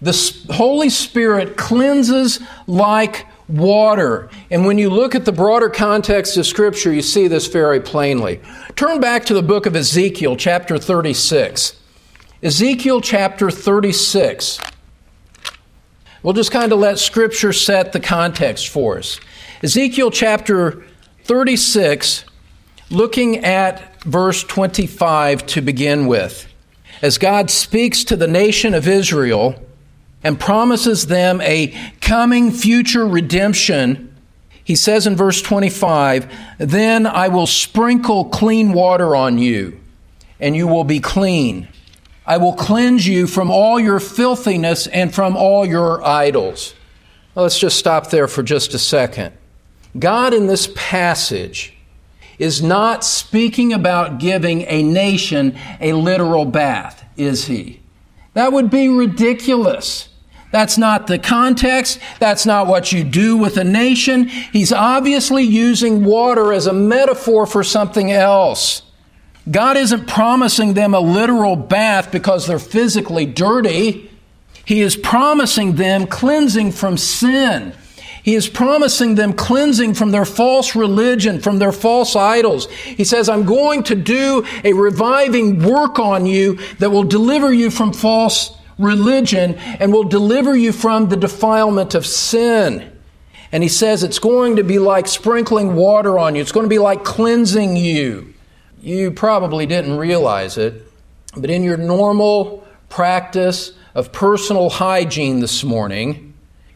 The 0.01 0.35
Holy 0.51 0.89
Spirit 0.89 1.57
cleanses 1.57 2.39
like 2.67 3.25
water. 3.47 4.29
And 4.51 4.65
when 4.65 4.77
you 4.77 4.89
look 4.89 5.15
at 5.15 5.25
the 5.25 5.31
broader 5.31 5.69
context 5.69 6.37
of 6.37 6.45
Scripture, 6.45 6.93
you 6.93 7.01
see 7.01 7.27
this 7.27 7.47
very 7.47 7.79
plainly. 7.79 8.41
Turn 8.75 8.99
back 8.99 9.25
to 9.25 9.33
the 9.33 9.41
book 9.41 9.65
of 9.65 9.75
Ezekiel, 9.75 10.35
chapter 10.35 10.77
36. 10.77 11.79
Ezekiel 12.43 13.01
chapter 13.01 13.49
36. 13.49 14.59
We'll 16.21 16.33
just 16.33 16.51
kind 16.51 16.71
of 16.71 16.79
let 16.79 16.99
Scripture 16.99 17.53
set 17.53 17.93
the 17.93 17.99
context 17.99 18.67
for 18.67 18.99
us. 18.99 19.19
Ezekiel 19.63 20.11
chapter 20.11 20.83
36, 21.23 22.25
looking 22.91 23.43
at 23.43 24.03
verse 24.03 24.43
25 24.43 25.45
to 25.47 25.61
begin 25.61 26.05
with. 26.05 26.47
As 27.01 27.17
God 27.17 27.49
speaks 27.49 28.03
to 28.03 28.15
the 28.15 28.27
nation 28.27 28.73
of 28.73 28.87
Israel 28.87 29.66
and 30.23 30.39
promises 30.39 31.07
them 31.07 31.41
a 31.41 31.73
coming 32.01 32.51
future 32.51 33.05
redemption, 33.05 34.15
he 34.63 34.75
says 34.75 35.07
in 35.07 35.15
verse 35.15 35.41
25, 35.41 36.31
Then 36.57 37.05
I 37.05 37.27
will 37.29 37.47
sprinkle 37.47 38.25
clean 38.25 38.73
water 38.73 39.15
on 39.15 39.37
you, 39.37 39.79
and 40.39 40.55
you 40.55 40.67
will 40.67 40.83
be 40.83 40.99
clean. 40.99 41.67
I 42.25 42.37
will 42.37 42.53
cleanse 42.53 43.07
you 43.07 43.25
from 43.25 43.49
all 43.49 43.79
your 43.79 44.01
filthiness 44.01 44.87
and 44.87 45.15
from 45.15 45.37
all 45.37 45.65
your 45.65 46.05
idols. 46.05 46.73
Well, 47.33 47.43
let's 47.43 47.57
just 47.57 47.77
stop 47.77 48.09
there 48.09 48.27
for 48.27 48.43
just 48.43 48.73
a 48.73 48.79
second. 48.79 49.33
God 49.97 50.33
in 50.33 50.47
this 50.47 50.69
passage 50.75 51.73
is 52.37 52.61
not 52.61 53.03
speaking 53.03 53.73
about 53.73 54.19
giving 54.19 54.63
a 54.63 54.83
nation 54.83 55.57
a 55.79 55.93
literal 55.93 56.45
bath, 56.45 57.03
is 57.15 57.45
he? 57.45 57.79
That 58.37 58.53
would 58.53 58.69
be 58.69 58.87
ridiculous. 58.87 60.09
That's 60.51 60.77
not 60.77 61.07
the 61.07 61.17
context. 61.17 61.99
That's 62.19 62.45
not 62.45 62.67
what 62.67 62.91
you 62.91 63.03
do 63.03 63.35
with 63.35 63.57
a 63.57 63.63
nation. 63.63 64.27
He's 64.27 64.71
obviously 64.71 65.41
using 65.41 66.03
water 66.03 66.53
as 66.53 66.67
a 66.67 66.71
metaphor 66.71 67.47
for 67.47 67.63
something 67.63 68.11
else. 68.11 68.83
God 69.49 69.75
isn't 69.75 70.05
promising 70.05 70.75
them 70.75 70.93
a 70.93 70.99
literal 70.99 71.55
bath 71.55 72.11
because 72.11 72.45
they're 72.45 72.59
physically 72.59 73.25
dirty. 73.25 74.11
He 74.63 74.81
is 74.81 74.95
promising 74.95 75.77
them 75.77 76.05
cleansing 76.05 76.73
from 76.73 76.95
sin. 76.95 77.73
He 78.27 78.35
is 78.35 78.49
promising 78.49 79.15
them 79.15 79.31
cleansing 79.31 79.93
from 79.93 80.11
their 80.11 80.25
false 80.25 80.75
religion, 80.75 81.39
from 81.39 81.59
their 81.59 81.71
false 81.71 82.13
idols. 82.13 82.69
He 82.69 83.05
says, 83.05 83.29
I'm 83.29 83.45
going 83.45 83.83
to 83.83 83.95
do 83.95 84.45
a 84.65 84.73
reviving 84.73 85.63
work 85.63 85.97
on 85.97 86.25
you 86.25 86.59
that 86.79 86.89
will 86.89 87.05
deliver 87.05 87.53
you 87.53 87.71
from 87.71 87.93
false 87.93 88.53
religion 88.77 89.55
and 89.55 89.93
will 89.93 90.03
deliver 90.03 90.57
you 90.57 90.73
from 90.73 91.07
the 91.07 91.15
defilement 91.15 91.95
of 91.95 92.05
sin. 92.05 92.91
And 93.53 93.63
he 93.63 93.69
says 93.69 94.03
it's 94.03 94.19
going 94.19 94.57
to 94.57 94.63
be 94.65 94.77
like 94.77 95.07
sprinkling 95.07 95.75
water 95.75 96.19
on 96.19 96.35
you. 96.35 96.41
It's 96.41 96.51
going 96.51 96.65
to 96.65 96.69
be 96.69 96.79
like 96.79 97.05
cleansing 97.05 97.77
you. 97.77 98.33
You 98.81 99.11
probably 99.11 99.65
didn't 99.65 99.95
realize 99.95 100.57
it, 100.57 100.85
but 101.37 101.49
in 101.49 101.63
your 101.63 101.77
normal 101.77 102.67
practice 102.89 103.71
of 103.95 104.11
personal 104.11 104.69
hygiene 104.69 105.39
this 105.39 105.63
morning, 105.63 106.26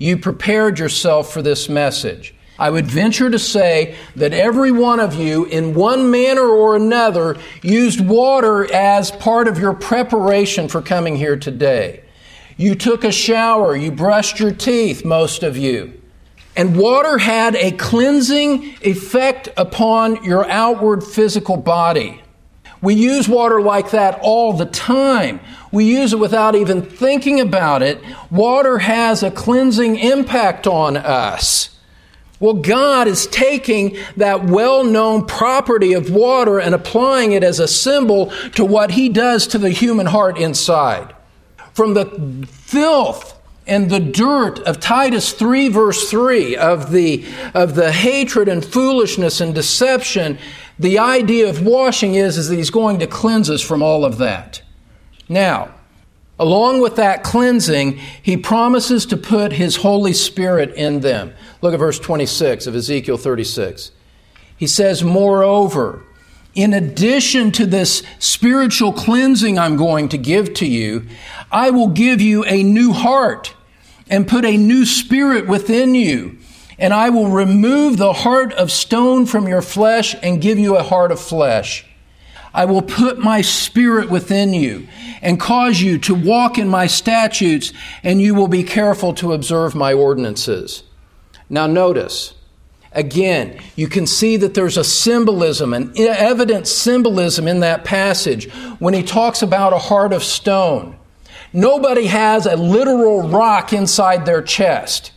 you 0.01 0.17
prepared 0.17 0.79
yourself 0.79 1.31
for 1.31 1.43
this 1.43 1.70
message. 1.70 2.34
I 2.58 2.72
would 2.72 2.88
venture 2.88 3.29
to 3.29 3.38
say 3.38 3.96
that 4.15 4.34
every 4.34 4.72
one 4.72 5.00
of 5.00 5.13
you, 5.13 5.46
in 5.46 5.75
one 5.75 6.10
manner 6.10 6.48
or 6.48 6.75
another, 6.75 7.38
used 7.62 8.01
water 8.01 8.72
as 8.74 9.12
part 9.12 9.48
of 9.48 9.60
your 9.60 9.74
preparation 9.74 10.67
for 10.67 10.81
coming 10.81 11.17
here 11.17 11.38
today. 11.38 12.03
You 12.58 12.74
took 12.74 13.03
a 13.03 13.12
shower, 13.12 13.75
you 13.75 13.91
brushed 13.91 14.39
your 14.39 14.51
teeth, 14.51 15.05
most 15.05 15.43
of 15.43 15.55
you. 15.55 15.93
And 16.55 16.75
water 16.75 17.20
had 17.20 17.55
a 17.55 17.72
cleansing 17.72 18.77
effect 18.81 19.50
upon 19.55 20.24
your 20.24 20.50
outward 20.50 21.03
physical 21.03 21.58
body. 21.58 22.24
We 22.82 22.96
use 22.96 23.30
water 23.30 23.62
like 23.62 23.92
that 23.92 24.20
all 24.22 24.54
the 24.54 24.66
time. 24.66 25.40
We 25.72 25.86
use 25.86 26.14
it 26.14 26.20
without 26.20 26.56
even 26.56 26.82
thinking 26.82 27.40
about 27.40 27.84
it. 27.84 28.02
Water 28.32 28.80
has 28.80 29.22
a 29.22 29.32
cleansing 29.32 29.98
impact 29.98 30.66
on 30.66 30.98
us. 30.98 31.78
Well, 32.40 32.56
God 32.56 33.08
is 33.08 33.28
taking 33.28 33.98
that 34.18 34.46
well 34.46 34.84
known 34.84 35.28
property 35.28 35.94
of 35.94 36.10
water 36.10 36.60
and 36.60 36.74
applying 36.74 37.34
it 37.34 37.44
as 37.44 37.60
a 37.60 37.68
symbol 37.68 38.32
to 38.56 38.66
what 38.66 38.92
He 38.92 39.10
does 39.10 39.46
to 39.48 39.60
the 39.60 39.70
human 39.70 40.08
heart 40.08 40.40
inside. 40.40 41.14
From 41.74 41.94
the 41.94 42.48
filth 42.50 43.40
and 43.68 43.92
the 43.92 44.00
dirt 44.00 44.60
of 44.62 44.80
Titus 44.80 45.34
3 45.34 45.70
verse 45.70 46.10
3 46.10 46.58
of 46.58 46.92
the, 46.92 47.24
of 47.54 47.76
the 47.76 47.92
hatred 47.92 48.48
and 48.48 48.66
foolishness 48.66 49.40
and 49.40 49.54
deception, 49.54 50.40
the 50.82 50.98
idea 50.98 51.48
of 51.48 51.64
washing 51.64 52.16
is, 52.16 52.38
is 52.38 52.50
that 52.50 52.56
he's 52.56 52.72
going 52.72 53.00
to 53.00 53.08
cleanse 53.08 53.50
us 53.50 53.62
from 53.62 53.84
all 53.84 54.04
of 54.04 54.18
that. 54.18 54.64
Now, 55.30 55.74
along 56.40 56.82
with 56.82 56.96
that 56.96 57.24
cleansing, 57.24 58.00
he 58.22 58.36
promises 58.36 59.06
to 59.08 59.18
put 59.18 59.54
his 59.54 59.78
Holy 59.78 60.12
Spirit 60.12 60.74
in 60.74 61.02
them. 61.02 61.34
Look 61.62 61.74
at 61.74 61.80
verse 61.80 62.00
26 62.00 62.66
of 62.66 62.76
Ezekiel 62.76 63.18
36. 63.18 63.92
He 64.58 64.66
says, 64.66 65.04
Moreover, 65.04 66.04
in 66.56 66.74
addition 66.74 67.52
to 67.54 67.68
this 67.68 68.02
spiritual 68.18 68.92
cleansing 68.92 69.60
I'm 69.60 69.78
going 69.78 70.10
to 70.10 70.18
give 70.18 70.56
to 70.56 70.68
you, 70.68 71.06
I 71.52 71.70
will 71.70 71.90
give 71.90 72.22
you 72.22 72.44
a 72.46 72.64
new 72.64 72.92
heart 72.92 73.54
and 74.10 74.28
put 74.28 74.46
a 74.46 74.58
new 74.58 74.86
spirit 74.86 75.48
within 75.48 75.94
you. 75.94 76.40
And 76.82 76.96
I 76.96 77.12
will 77.12 77.28
remove 77.28 77.98
the 77.98 78.12
heart 78.12 78.54
of 78.54 78.72
stone 78.72 79.28
from 79.28 79.48
your 79.48 79.62
flesh 79.62 80.16
and 80.24 80.42
give 80.42 80.58
you 80.58 80.76
a 80.76 80.84
heart 80.84 81.12
of 81.12 81.22
flesh. 81.22 81.86
I 82.54 82.66
will 82.66 82.82
put 82.82 83.20
my 83.20 83.42
spirit 83.42 84.10
within 84.10 84.54
you 84.54 84.88
and 85.22 85.40
cause 85.40 85.80
you 85.80 86.00
to 86.00 86.16
walk 86.16 86.58
in 86.58 86.68
my 86.68 86.88
statutes, 86.88 87.72
and 88.04 88.20
you 88.20 88.34
will 88.34 88.48
be 88.48 88.64
careful 88.64 89.14
to 89.14 89.32
observe 89.32 89.76
my 89.76 89.94
ordinances. 89.94 90.84
Now, 91.50 91.68
notice, 91.68 92.34
again, 92.92 93.60
you 93.76 93.88
can 93.88 94.08
see 94.08 94.36
that 94.38 94.56
there's 94.56 94.76
a 94.76 94.84
symbolism, 94.84 95.74
an 95.74 95.94
evident 95.96 96.68
symbolism 96.68 97.48
in 97.48 97.60
that 97.60 97.86
passage 97.86 98.52
when 98.80 98.96
he 98.96 99.04
talks 99.04 99.44
about 99.44 99.72
a 99.72 99.78
heart 99.78 100.14
of 100.14 100.24
stone. 100.24 100.98
Nobody 101.54 102.08
has 102.08 102.48
a 102.48 102.56
literal 102.56 103.30
rock 103.30 103.72
inside 103.72 104.26
their 104.26 104.42
chest. 104.42 105.12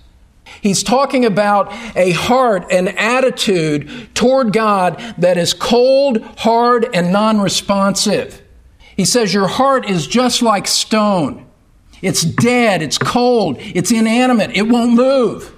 He's 0.65 0.83
talking 0.83 1.27
about 1.27 1.75
a 1.95 2.13
heart, 2.13 2.73
an 2.73 2.89
attitude 2.89 4.09
toward 4.15 4.55
God 4.55 4.99
that 5.19 5.37
is 5.37 5.53
cold, 5.53 6.23
hard, 6.39 6.89
and 6.95 7.13
non 7.13 7.39
responsive. 7.39 8.41
He 8.97 9.05
says, 9.05 9.35
Your 9.35 9.47
heart 9.47 9.87
is 9.87 10.07
just 10.07 10.41
like 10.41 10.67
stone. 10.67 11.45
It's 12.01 12.23
dead, 12.23 12.81
it's 12.81 12.97
cold, 12.97 13.59
it's 13.59 13.91
inanimate, 13.91 14.57
it 14.57 14.67
won't 14.67 14.95
move. 14.95 15.55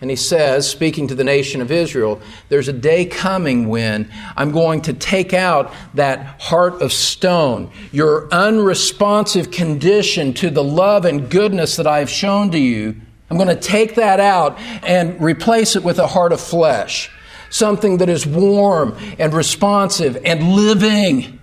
And 0.00 0.10
he 0.10 0.16
says, 0.16 0.68
speaking 0.68 1.06
to 1.06 1.14
the 1.14 1.24
nation 1.24 1.60
of 1.60 1.70
Israel, 1.70 2.20
there's 2.48 2.68
a 2.68 2.72
day 2.72 3.04
coming 3.04 3.68
when 3.68 4.10
I'm 4.36 4.50
going 4.50 4.82
to 4.82 4.92
take 4.92 5.34
out 5.34 5.72
that 5.94 6.40
heart 6.40 6.82
of 6.82 6.92
stone, 6.92 7.70
your 7.92 8.28
unresponsive 8.32 9.52
condition 9.52 10.34
to 10.34 10.50
the 10.50 10.64
love 10.64 11.04
and 11.04 11.30
goodness 11.30 11.76
that 11.76 11.86
I've 11.86 12.10
shown 12.10 12.50
to 12.50 12.58
you. 12.58 13.00
I'm 13.30 13.36
going 13.36 13.48
to 13.48 13.56
take 13.56 13.96
that 13.96 14.20
out 14.20 14.58
and 14.82 15.20
replace 15.20 15.76
it 15.76 15.84
with 15.84 15.98
a 15.98 16.06
heart 16.06 16.32
of 16.32 16.40
flesh, 16.40 17.10
something 17.50 17.98
that 17.98 18.08
is 18.08 18.26
warm 18.26 18.96
and 19.18 19.34
responsive 19.34 20.18
and 20.24 20.54
living. 20.54 21.38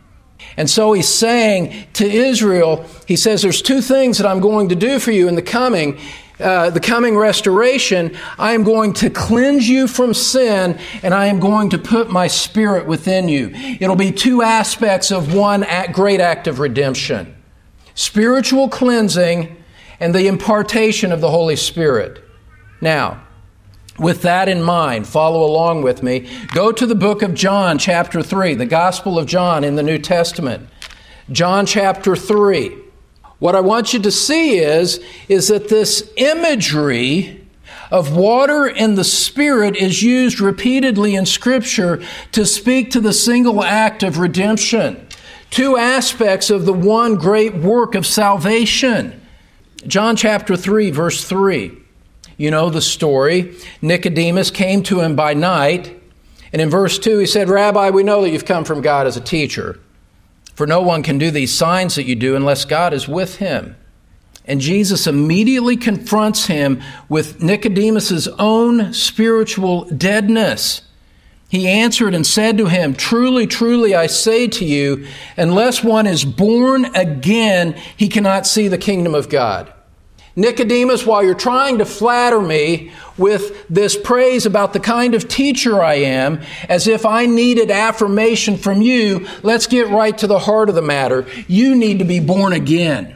And 0.57 0.69
so 0.69 0.93
he's 0.93 1.07
saying 1.09 1.87
to 1.93 2.05
Israel, 2.05 2.85
he 3.07 3.15
says, 3.15 3.41
There's 3.41 3.61
two 3.61 3.81
things 3.81 4.17
that 4.17 4.27
I'm 4.27 4.39
going 4.39 4.69
to 4.69 4.75
do 4.75 4.99
for 4.99 5.11
you 5.11 5.27
in 5.27 5.35
the 5.35 5.41
coming. 5.41 5.99
Uh, 6.37 6.69
the 6.69 6.81
coming 6.81 7.15
restoration, 7.15 8.17
I 8.37 8.53
am 8.53 8.63
going 8.63 8.91
to 8.95 9.09
cleanse 9.09 9.69
you 9.69 9.87
from 9.87 10.13
sin 10.13 10.77
and 11.01 11.13
I 11.13 11.27
am 11.27 11.39
going 11.39 11.69
to 11.69 11.77
put 11.77 12.09
my 12.09 12.27
spirit 12.27 12.87
within 12.87 13.29
you. 13.29 13.51
It'll 13.79 13.95
be 13.95 14.11
two 14.11 14.41
aspects 14.41 15.11
of 15.11 15.33
one 15.33 15.65
great 15.93 16.19
act 16.19 16.47
of 16.47 16.59
redemption 16.59 17.33
spiritual 17.97 18.67
cleansing 18.67 19.55
and 19.99 20.13
the 20.13 20.27
impartation 20.27 21.11
of 21.11 21.21
the 21.21 21.31
Holy 21.31 21.55
Spirit. 21.55 22.23
Now, 22.81 23.23
with 23.97 24.21
that 24.23 24.49
in 24.49 24.61
mind, 24.61 25.07
follow 25.07 25.43
along 25.43 25.81
with 25.81 26.03
me. 26.03 26.29
Go 26.53 26.71
to 26.71 26.85
the 26.85 26.95
book 26.95 27.21
of 27.21 27.33
John, 27.33 27.77
chapter 27.77 28.21
3, 28.21 28.55
the 28.55 28.65
Gospel 28.65 29.17
of 29.17 29.25
John 29.25 29.63
in 29.63 29.75
the 29.75 29.83
New 29.83 29.97
Testament. 29.97 30.67
John 31.31 31.65
chapter 31.65 32.15
3. 32.15 32.77
What 33.39 33.55
I 33.55 33.61
want 33.61 33.93
you 33.93 33.99
to 33.99 34.11
see 34.11 34.57
is, 34.57 34.99
is 35.27 35.47
that 35.47 35.69
this 35.69 36.11
imagery 36.17 37.45
of 37.91 38.15
water 38.15 38.65
and 38.65 38.97
the 38.97 39.03
Spirit 39.03 39.75
is 39.75 40.03
used 40.03 40.39
repeatedly 40.39 41.15
in 41.15 41.25
Scripture 41.25 42.03
to 42.31 42.45
speak 42.45 42.91
to 42.91 42.99
the 42.99 43.13
single 43.13 43.63
act 43.63 44.03
of 44.03 44.17
redemption. 44.17 45.07
Two 45.49 45.77
aspects 45.77 46.49
of 46.49 46.65
the 46.65 46.73
one 46.73 47.15
great 47.15 47.55
work 47.55 47.95
of 47.95 48.05
salvation. 48.05 49.25
John 49.87 50.15
chapter 50.15 50.55
3, 50.57 50.91
verse 50.91 51.23
3. 51.23 51.77
You 52.37 52.51
know 52.51 52.69
the 52.69 52.81
story. 52.81 53.55
Nicodemus 53.81 54.51
came 54.51 54.83
to 54.83 54.99
him 55.01 55.15
by 55.15 55.33
night, 55.33 55.99
and 56.51 56.61
in 56.61 56.69
verse 56.69 56.99
2 56.99 57.19
he 57.19 57.25
said, 57.25 57.49
Rabbi, 57.49 57.89
we 57.91 58.03
know 58.03 58.21
that 58.21 58.29
you've 58.29 58.45
come 58.45 58.65
from 58.65 58.81
God 58.81 59.07
as 59.07 59.15
a 59.15 59.21
teacher. 59.21 59.79
For 60.55 60.65
no 60.65 60.81
one 60.81 61.03
can 61.03 61.17
do 61.17 61.31
these 61.31 61.53
signs 61.53 61.95
that 61.95 62.05
you 62.05 62.15
do 62.15 62.35
unless 62.35 62.65
God 62.65 62.93
is 62.93 63.07
with 63.07 63.37
him. 63.37 63.75
And 64.45 64.61
Jesus 64.61 65.07
immediately 65.07 65.75
confronts 65.75 66.45
him 66.45 66.81
with 67.09 67.41
Nicodemus's 67.41 68.27
own 68.39 68.93
spiritual 68.93 69.85
deadness. 69.85 70.81
He 71.55 71.69
answered 71.69 72.13
and 72.13 72.27
said 72.27 72.57
to 72.57 72.65
him, 72.65 72.93
Truly, 72.93 73.47
truly, 73.47 73.95
I 73.95 74.07
say 74.07 74.45
to 74.50 74.65
you, 74.65 75.07
unless 75.38 75.81
one 75.81 76.05
is 76.05 76.25
born 76.25 76.83
again, 76.93 77.81
he 77.95 78.09
cannot 78.09 78.45
see 78.45 78.67
the 78.67 78.77
kingdom 78.77 79.15
of 79.15 79.29
God. 79.29 79.71
Nicodemus, 80.35 81.05
while 81.05 81.24
you're 81.24 81.33
trying 81.33 81.77
to 81.77 81.85
flatter 81.85 82.41
me 82.41 82.91
with 83.17 83.65
this 83.69 83.95
praise 83.95 84.45
about 84.45 84.74
the 84.74 84.81
kind 84.81 85.15
of 85.15 85.29
teacher 85.29 85.81
I 85.81 85.93
am, 85.93 86.41
as 86.67 86.89
if 86.89 87.05
I 87.05 87.25
needed 87.25 87.71
affirmation 87.71 88.57
from 88.57 88.81
you, 88.81 89.25
let's 89.41 89.65
get 89.65 89.88
right 89.88 90.17
to 90.17 90.27
the 90.27 90.39
heart 90.39 90.67
of 90.67 90.75
the 90.75 90.81
matter. 90.81 91.25
You 91.47 91.74
need 91.74 92.00
to 92.00 92.05
be 92.05 92.19
born 92.19 92.51
again. 92.51 93.15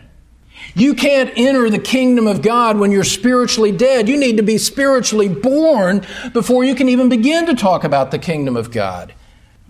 You 0.76 0.94
can't 0.94 1.32
enter 1.36 1.70
the 1.70 1.80
kingdom 1.80 2.28
of 2.28 2.42
God 2.42 2.78
when 2.78 2.92
you're 2.92 3.04
spiritually 3.04 3.72
dead. 3.72 4.08
You 4.08 4.18
need 4.18 4.38
to 4.38 4.44
be 4.44 4.58
spiritually 4.58 5.30
born 5.30 6.06
before 6.34 6.64
you 6.64 6.76
can 6.76 6.90
even 6.90 7.10
begin 7.10 7.46
to 7.48 7.56
talk 7.56 7.84
about 7.84 8.12
the 8.12 8.20
kingdom 8.20 8.56
of 8.56 8.72
God. 8.72 9.14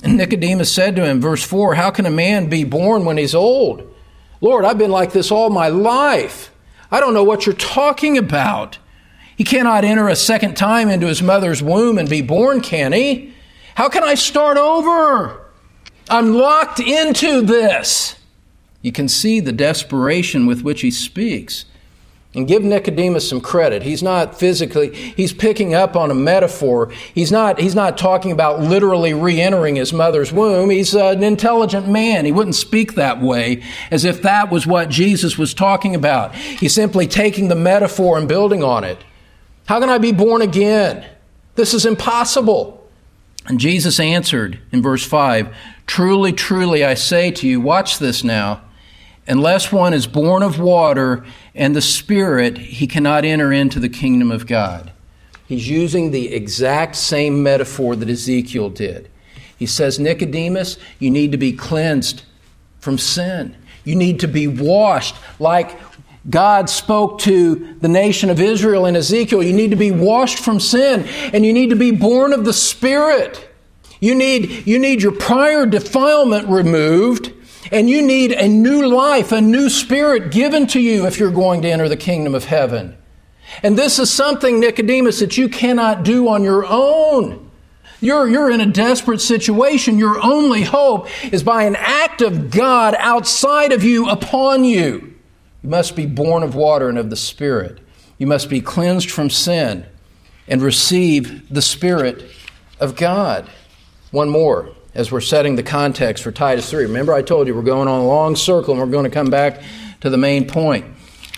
And 0.04 0.18
Nicodemus 0.18 0.74
said 0.74 0.96
to 0.96 1.06
him, 1.06 1.20
verse 1.20 1.44
4, 1.44 1.76
How 1.76 1.92
can 1.92 2.06
a 2.06 2.12
man 2.12 2.50
be 2.50 2.64
born 2.64 3.06
when 3.06 3.18
he's 3.18 3.36
old? 3.36 3.94
Lord, 4.42 4.66
I've 4.66 4.78
been 4.78 4.92
like 4.92 5.12
this 5.12 5.32
all 5.32 5.50
my 5.50 5.68
life. 5.68 6.52
I 6.92 7.00
don't 7.00 7.14
know 7.14 7.24
what 7.24 7.46
you're 7.46 7.56
talking 7.56 8.18
about. 8.18 8.78
He 9.36 9.44
cannot 9.44 9.86
enter 9.86 10.08
a 10.08 10.16
second 10.16 10.56
time 10.56 10.90
into 10.90 11.08
his 11.08 11.22
mother's 11.22 11.64
womb 11.64 11.98
and 11.98 12.10
be 12.10 12.22
born, 12.22 12.62
can 12.62 12.94
he? 12.94 13.34
How 13.76 13.88
can 13.90 14.04
I 14.04 14.16
start 14.16 14.58
over? 14.58 15.46
I'm 16.10 16.34
locked 16.34 16.80
into 16.80 17.42
this. 17.42 18.19
You 18.82 18.92
can 18.92 19.08
see 19.08 19.40
the 19.40 19.52
desperation 19.52 20.46
with 20.46 20.62
which 20.62 20.82
he 20.82 20.92
speaks. 20.92 21.66
And 22.36 22.48
give 22.48 22.64
Nicodemus 22.64 23.28
some 23.28 23.42
credit. 23.42 23.82
He's 23.82 24.04
not 24.04 24.38
physically, 24.38 24.94
he's 24.94 25.34
picking 25.34 25.74
up 25.74 25.96
on 25.96 26.12
a 26.12 26.16
metaphor. 26.16 26.92
He's 27.16 27.32
not, 27.32 27.60
he's 27.60 27.74
not 27.74 27.98
talking 27.98 28.32
about 28.32 28.60
literally 28.60 29.16
re 29.16 29.42
entering 29.42 29.78
his 29.78 29.92
mother's 29.92 30.32
womb. 30.32 30.70
He's 30.70 30.94
an 30.94 31.24
intelligent 31.24 31.88
man. 31.88 32.26
He 32.26 32.32
wouldn't 32.32 32.56
speak 32.56 32.94
that 32.94 33.20
way 33.20 33.64
as 33.90 34.06
if 34.06 34.22
that 34.22 34.52
was 34.52 34.68
what 34.68 34.90
Jesus 34.90 35.40
was 35.40 35.56
talking 35.56 35.96
about. 35.96 36.36
He's 36.36 36.76
simply 36.76 37.08
taking 37.08 37.48
the 37.48 37.56
metaphor 37.56 38.20
and 38.20 38.28
building 38.28 38.64
on 38.64 38.84
it. 38.84 39.00
How 39.66 39.80
can 39.80 39.90
I 39.90 39.98
be 39.98 40.12
born 40.12 40.44
again? 40.44 41.04
This 41.56 41.74
is 41.74 41.84
impossible. 41.84 42.88
And 43.48 43.60
Jesus 43.60 44.00
answered 44.00 44.60
in 44.72 44.84
verse 44.84 45.04
5 45.04 45.56
Truly, 45.88 46.32
truly, 46.32 46.86
I 46.86 46.94
say 46.94 47.32
to 47.32 47.48
you, 47.48 47.60
watch 47.60 47.98
this 47.98 48.24
now. 48.24 48.62
Unless 49.30 49.72
one 49.72 49.94
is 49.94 50.08
born 50.08 50.42
of 50.42 50.60
water 50.60 51.24
and 51.54 51.76
the 51.76 51.82
Spirit, 51.82 52.58
he 52.58 52.88
cannot 52.88 53.24
enter 53.24 53.54
into 53.54 53.80
the 53.80 53.88
kingdom 53.88 54.32
of 54.32 54.48
God. 54.48 54.92
He's 55.48 55.70
using 55.70 56.10
the 56.10 56.34
exact 56.34 56.96
same 56.96 57.44
metaphor 57.44 57.96
that 57.96 58.10
Ezekiel 58.10 58.72
did. 58.72 59.08
He 59.56 59.68
says, 59.68 60.00
Nicodemus, 60.00 60.80
you 60.98 61.12
need 61.12 61.32
to 61.32 61.38
be 61.38 61.54
cleansed 61.54 62.24
from 62.80 62.98
sin. 62.98 63.56
You 63.84 63.96
need 63.96 64.20
to 64.22 64.28
be 64.28 64.48
washed 64.48 65.16
like 65.38 65.78
God 66.28 66.68
spoke 66.68 67.20
to 67.20 67.78
the 67.82 67.88
nation 67.88 68.32
of 68.32 68.40
Israel 68.40 68.88
in 68.88 68.96
Ezekiel. 68.96 69.44
You 69.44 69.54
need 69.54 69.70
to 69.70 69.78
be 69.78 69.92
washed 69.92 70.40
from 70.40 70.60
sin 70.60 71.06
and 71.34 71.46
you 71.46 71.54
need 71.54 71.70
to 71.70 71.76
be 71.76 71.92
born 71.92 72.34
of 72.34 72.46
the 72.46 72.54
Spirit. 72.54 73.48
You 74.00 74.16
need, 74.16 74.66
you 74.66 74.80
need 74.80 75.04
your 75.04 75.12
prior 75.12 75.68
defilement 75.68 76.48
removed 76.48 77.34
and 77.72 77.90
you 77.90 78.02
need 78.02 78.32
a 78.32 78.48
new 78.48 78.88
life, 78.88 79.32
a 79.32 79.42
new 79.42 79.70
spirit 79.70 80.32
given 80.32 80.68
to 80.68 80.80
you 80.80 81.06
if 81.06 81.20
you're 81.20 81.32
going 81.32 81.62
to 81.62 81.70
enter 81.70 81.90
the 81.90 81.98
kingdom 81.98 82.36
of 82.36 82.46
heaven. 82.46 82.98
And 83.64 83.78
this 83.78 84.00
is 84.00 84.12
something, 84.12 84.60
Nicodemus, 84.60 85.20
that 85.20 85.38
you 85.38 85.50
cannot 85.50 86.04
do 86.04 86.28
on 86.28 86.44
your 86.44 86.66
own. 86.66 87.50
You're, 88.02 88.28
you're 88.28 88.52
in 88.52 88.62
a 88.62 88.66
desperate 88.66 89.22
situation. 89.22 89.98
Your 89.98 90.24
only 90.24 90.64
hope 90.64 91.10
is 91.34 91.44
by 91.44 91.64
an 91.64 91.76
act 91.78 92.22
of 92.22 92.50
God 92.50 92.96
outside 92.98 93.72
of 93.72 93.84
you 93.84 94.10
upon 94.10 94.64
you. 94.64 95.16
You 95.62 95.70
must 95.70 95.96
be 95.96 96.06
born 96.06 96.44
of 96.44 96.56
water 96.56 96.88
and 96.88 96.98
of 96.98 97.10
the 97.10 97.18
Spirit. 97.18 97.80
You 98.18 98.28
must 98.28 98.50
be 98.50 98.62
cleansed 98.62 99.12
from 99.12 99.30
sin 99.30 99.86
and 100.48 100.62
receive 100.62 101.54
the 101.54 101.62
Spirit 101.62 102.32
of 102.80 102.96
God. 102.96 103.50
One 104.12 104.30
more 104.30 104.74
as 105.00 105.14
we're 105.14 105.22
setting 105.22 105.56
the 105.56 105.64
context 105.64 106.22
for 106.22 106.30
Titus 106.30 106.70
3. 106.70 106.84
Remember, 106.84 107.14
I 107.14 107.22
told 107.22 107.48
you 107.48 107.56
we're 107.56 107.62
going 107.62 107.88
on 107.88 108.02
a 108.02 108.06
long 108.06 108.36
circle 108.36 108.74
and 108.74 108.82
we're 108.82 108.92
going 108.92 109.06
to 109.06 109.10
come 109.10 109.30
back 109.30 109.62
to 110.02 110.10
the 110.10 110.18
main 110.18 110.46
point. 110.46 110.86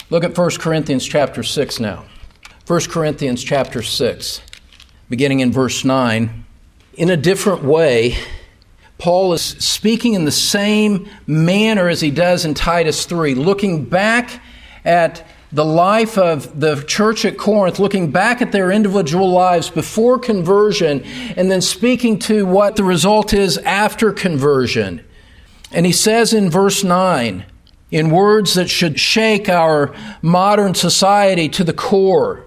Look 0.09 0.23
at 0.23 0.35
1 0.35 0.49
Corinthians 0.57 1.05
chapter 1.05 1.43
6 1.43 1.79
now. 1.79 2.05
1 2.65 2.81
Corinthians 2.89 3.43
chapter 3.43 3.83
6, 3.83 4.41
beginning 5.11 5.41
in 5.41 5.51
verse 5.51 5.85
9. 5.85 6.43
In 6.95 7.11
a 7.11 7.15
different 7.15 7.63
way, 7.63 8.17
Paul 8.97 9.31
is 9.33 9.43
speaking 9.43 10.15
in 10.15 10.25
the 10.25 10.31
same 10.31 11.07
manner 11.27 11.87
as 11.87 12.01
he 12.01 12.09
does 12.09 12.45
in 12.45 12.55
Titus 12.55 13.05
3, 13.05 13.35
looking 13.35 13.85
back 13.85 14.41
at 14.83 15.24
the 15.51 15.66
life 15.66 16.18
of 16.18 16.59
the 16.59 16.81
church 16.83 17.25
at 17.25 17.37
Corinth, 17.37 17.79
looking 17.79 18.11
back 18.11 18.42
at 18.42 18.51
their 18.51 18.72
individual 18.72 19.29
lives 19.29 19.70
before 19.70 20.18
conversion, 20.18 21.03
and 21.35 21.51
then 21.51 21.61
speaking 21.61 22.18
to 22.20 22.46
what 22.46 22.75
the 22.75 22.83
result 22.83 23.33
is 23.33 23.57
after 23.59 24.14
conversion. 24.14 25.03
And 25.72 25.85
he 25.85 25.92
says 25.92 26.33
in 26.33 26.50
verse 26.50 26.83
9, 26.83 27.46
in 27.92 28.09
words 28.09 28.53
that 28.53 28.70
should 28.70 29.00
shake 29.00 29.50
our 29.50 29.94
modern 30.22 30.74
society 30.74 31.50
to 31.50 31.64
the 31.64 31.74
core 31.74 32.46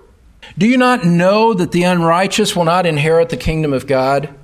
Do 0.57 0.67
you 0.67 0.79
not 0.79 1.05
know 1.05 1.53
that 1.53 1.73
the 1.73 1.83
unrighteous 1.83 2.57
will 2.57 2.65
not 2.65 2.87
inherit 2.87 3.29
the 3.29 3.37
kingdom 3.37 3.73
of 3.73 3.87
God? 3.87 4.35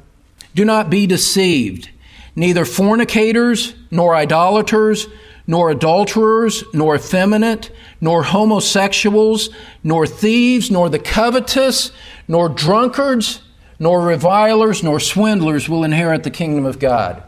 Do 0.54 0.64
not 0.64 0.90
be 0.90 1.06
deceived. 1.06 1.90
Neither 2.36 2.64
fornicators, 2.64 3.74
nor 3.90 4.14
idolaters, 4.14 5.06
nor 5.50 5.68
adulterers, 5.68 6.62
nor 6.72 6.94
effeminate, 6.94 7.72
nor 8.00 8.22
homosexuals, 8.22 9.50
nor 9.82 10.06
thieves, 10.06 10.70
nor 10.70 10.88
the 10.88 10.98
covetous, 11.00 11.90
nor 12.28 12.48
drunkards, 12.48 13.42
nor 13.76 14.00
revilers, 14.00 14.84
nor 14.84 15.00
swindlers 15.00 15.68
will 15.68 15.82
inherit 15.82 16.22
the 16.22 16.30
kingdom 16.30 16.64
of 16.64 16.78
God. 16.78 17.20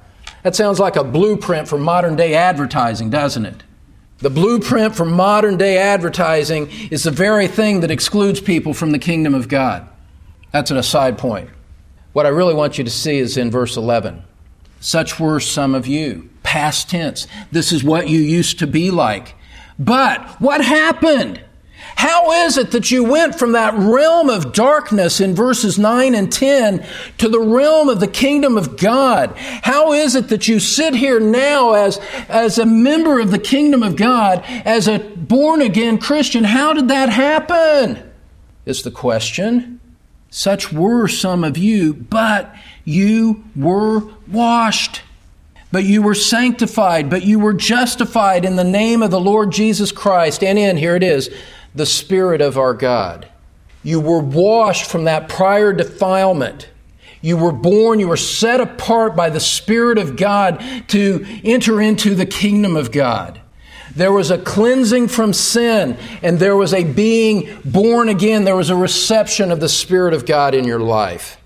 That 0.45 0.55
sounds 0.55 0.79
like 0.79 0.95
a 0.95 1.03
blueprint 1.03 1.67
for 1.67 1.79
modern 1.79 2.15
day 2.15 2.35
advertising, 2.35 3.11
doesn't 3.11 3.45
it? 3.45 3.65
The 4.19 4.31
blueprint 4.31 4.95
for 4.95 5.05
modern 5.05 5.57
day 5.57 5.77
advertising 5.79 6.71
is 6.93 7.03
the 7.03 7.11
very 7.11 7.49
thing 7.49 7.81
that 7.81 7.91
excludes 7.91 8.41
people 8.41 8.73
from 8.73 8.93
the 8.93 9.01
kingdom 9.01 9.35
of 9.35 9.49
God. 9.49 9.89
That's 10.53 10.71
an 10.71 10.77
aside 10.77 11.19
point. 11.19 11.51
What 12.13 12.27
I 12.27 12.29
really 12.29 12.55
want 12.55 12.79
you 12.79 12.85
to 12.85 12.91
see 12.91 13.19
is 13.19 13.37
in 13.37 13.51
verse 13.51 13.77
11. 13.77 14.23
Such 14.79 15.19
were 15.19 15.41
some 15.41 15.75
of 15.75 15.89
you 15.89 16.31
past 16.53 16.91
tense. 16.91 17.27
This 17.51 17.73
is 17.73 17.83
what 17.83 18.11
you 18.11 18.21
used 18.21 18.59
to 18.59 18.67
be 18.67 18.91
like. 18.91 19.35
But 19.79 20.21
what 20.39 20.63
happened? 20.63 21.41
How 21.97 22.45
is 22.45 22.59
it 22.59 22.73
that 22.73 22.91
you 22.91 23.05
went 23.05 23.39
from 23.39 23.53
that 23.53 23.73
realm 23.73 24.29
of 24.29 24.53
darkness 24.53 25.19
in 25.19 25.35
verses 25.35 25.79
9 25.79 26.15
and 26.15 26.31
10 26.31 26.87
to 27.17 27.29
the 27.31 27.41
realm 27.41 27.89
of 27.89 28.01
the 28.01 28.07
kingdom 28.07 28.59
of 28.59 28.77
God? 28.77 29.33
How 29.39 29.95
is 29.95 30.15
it 30.15 30.29
that 30.29 30.47
you 30.47 30.61
sit 30.61 30.95
here 30.95 31.19
now 31.19 31.73
as, 31.73 31.97
as 32.29 32.59
a 32.59 32.67
member 32.67 33.19
of 33.19 33.31
the 33.31 33.39
kingdom 33.39 33.83
of 33.83 33.97
God, 33.97 34.45
as 34.47 34.89
a 34.89 34.99
born 34.99 35.63
again 35.63 35.97
Christian? 35.97 36.45
How 36.45 36.75
did 36.75 36.89
that 36.89 37.09
happen? 37.09 38.13
Is 38.67 38.83
the 38.83 38.91
question. 38.91 39.81
Such 40.29 40.71
were 40.71 41.09
some 41.09 41.45
of 41.45 41.57
you, 41.57 41.95
but 41.95 42.55
you 42.85 43.43
were 43.57 44.03
washed 44.29 45.01
but 45.73 45.85
you 45.85 46.03
were 46.03 46.15
sanctified, 46.15 47.09
but 47.09 47.25
you 47.25 47.39
were 47.39 47.55
justified 47.55 48.45
in 48.45 48.57
the 48.57 48.65
name 48.65 49.03
of 49.03 49.11
the 49.11 49.19
Lord 49.19 49.51
Jesus 49.51 49.91
Christ, 49.91 50.45
and 50.45 50.59
in, 50.59 50.77
here 50.77 50.95
it 50.95 51.03
is, 51.03 51.31
the 51.75 51.87
Spirit 51.87 52.43
of 52.43 52.59
our 52.59 52.75
God. 52.75 53.27
You 53.83 53.99
were 53.99 54.21
washed 54.21 54.89
from 54.89 55.05
that 55.05 55.29
prior 55.31 55.73
defilement. 55.73 56.69
You 57.23 57.37
were 57.37 57.53
born, 57.53 58.01
you 58.01 58.09
were 58.09 58.17
set 58.17 58.61
apart 58.61 59.17
by 59.17 59.31
the 59.31 59.41
Spirit 59.41 59.97
of 59.97 60.17
God 60.17 60.63
to 60.89 61.25
enter 61.43 61.81
into 61.81 62.15
the 62.15 62.27
kingdom 62.27 62.77
of 62.77 62.93
God. 62.93 63.41
There 63.97 64.13
was 64.13 64.31
a 64.31 64.39
cleansing 64.39 65.09
from 65.09 65.33
sin, 65.33 65.97
and 66.23 66.39
there 66.39 66.57
was 66.57 66.75
a 66.75 66.85
being 66.85 67.59
born 67.65 68.09
again. 68.09 68.45
There 68.45 68.57
was 68.57 68.71
a 68.71 68.77
reception 68.77 69.51
of 69.51 69.61
the 69.61 69.69
Spirit 69.69 70.15
of 70.15 70.27
God 70.27 70.55
in 70.55 70.65
your 70.65 70.81
life. 70.81 71.39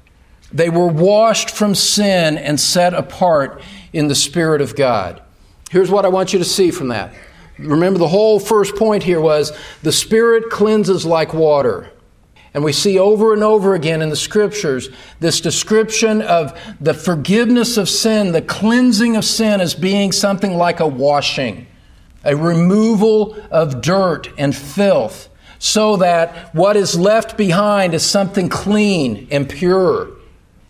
They 0.53 0.71
were 0.71 0.87
washed 0.87 1.51
from 1.51 1.75
sin 1.75 2.39
and 2.39 2.59
set 2.59 2.95
apart 2.95 3.61
in 3.97 4.09
the 4.09 4.15
Spirit 4.15 4.61
of 4.61 4.77
God. 4.77 5.23
Here's 5.71 5.91
what 5.91 6.05
I 6.05 6.09
want 6.09 6.35
you 6.35 6.39
to 6.39 6.45
see 6.45 6.71
from 6.71 6.89
that. 6.89 7.15
Remember, 7.59 7.99
the 7.99 8.09
whole 8.09 8.39
first 8.39 8.77
point 8.77 9.03
here 9.03 9.21
was 9.21 9.57
the 9.83 9.91
Spirit 9.91 10.51
cleanses 10.51 11.07
like 11.07 11.33
water. 11.33 11.91
And 12.53 12.63
we 12.63 12.73
see 12.73 12.99
over 12.99 13.33
and 13.33 13.43
over 13.43 13.75
again 13.75 14.03
in 14.03 14.11
the 14.11 14.17
scriptures 14.17 14.91
this 15.19 15.41
description 15.41 16.21
of 16.21 16.59
the 16.79 16.95
forgiveness 16.95 17.79
of 17.79 17.89
sin, 17.89 18.33
the 18.33 18.43
cleansing 18.43 19.17
of 19.17 19.25
sin 19.25 19.61
as 19.61 19.75
being 19.75 20.13
something 20.13 20.55
like 20.55 20.81
a 20.81 20.87
washing, 20.87 21.67
a 22.23 22.37
removal 22.37 23.37
of 23.51 23.81
dirt 23.81 24.29
and 24.37 24.55
filth, 24.55 25.31
so 25.59 25.97
that 25.97 26.55
what 26.55 26.77
is 26.77 26.99
left 26.99 27.39
behind 27.39 27.95
is 27.95 28.05
something 28.05 28.51
clean 28.51 29.27
and 29.31 29.49
pure. 29.49 30.16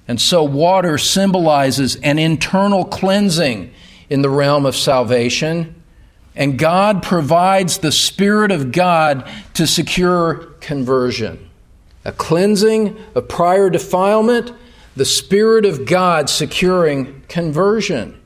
And 0.08 0.20
so 0.20 0.44
water 0.44 0.98
symbolizes 0.98 1.96
an 1.96 2.18
internal 2.18 2.84
cleansing 2.84 3.72
in 4.08 4.22
the 4.22 4.30
realm 4.30 4.64
of 4.64 4.76
salvation. 4.76 5.74
And 6.34 6.58
God 6.58 7.02
provides 7.02 7.78
the 7.78 7.90
Spirit 7.92 8.52
of 8.52 8.70
God 8.70 9.28
to 9.54 9.66
secure 9.66 10.34
conversion. 10.60 11.50
A 12.04 12.12
cleansing 12.12 12.96
of 13.14 13.28
prior 13.28 13.68
defilement, 13.68 14.52
the 14.94 15.04
Spirit 15.04 15.64
of 15.64 15.86
God 15.86 16.30
securing 16.30 17.22
conversion. 17.28 18.20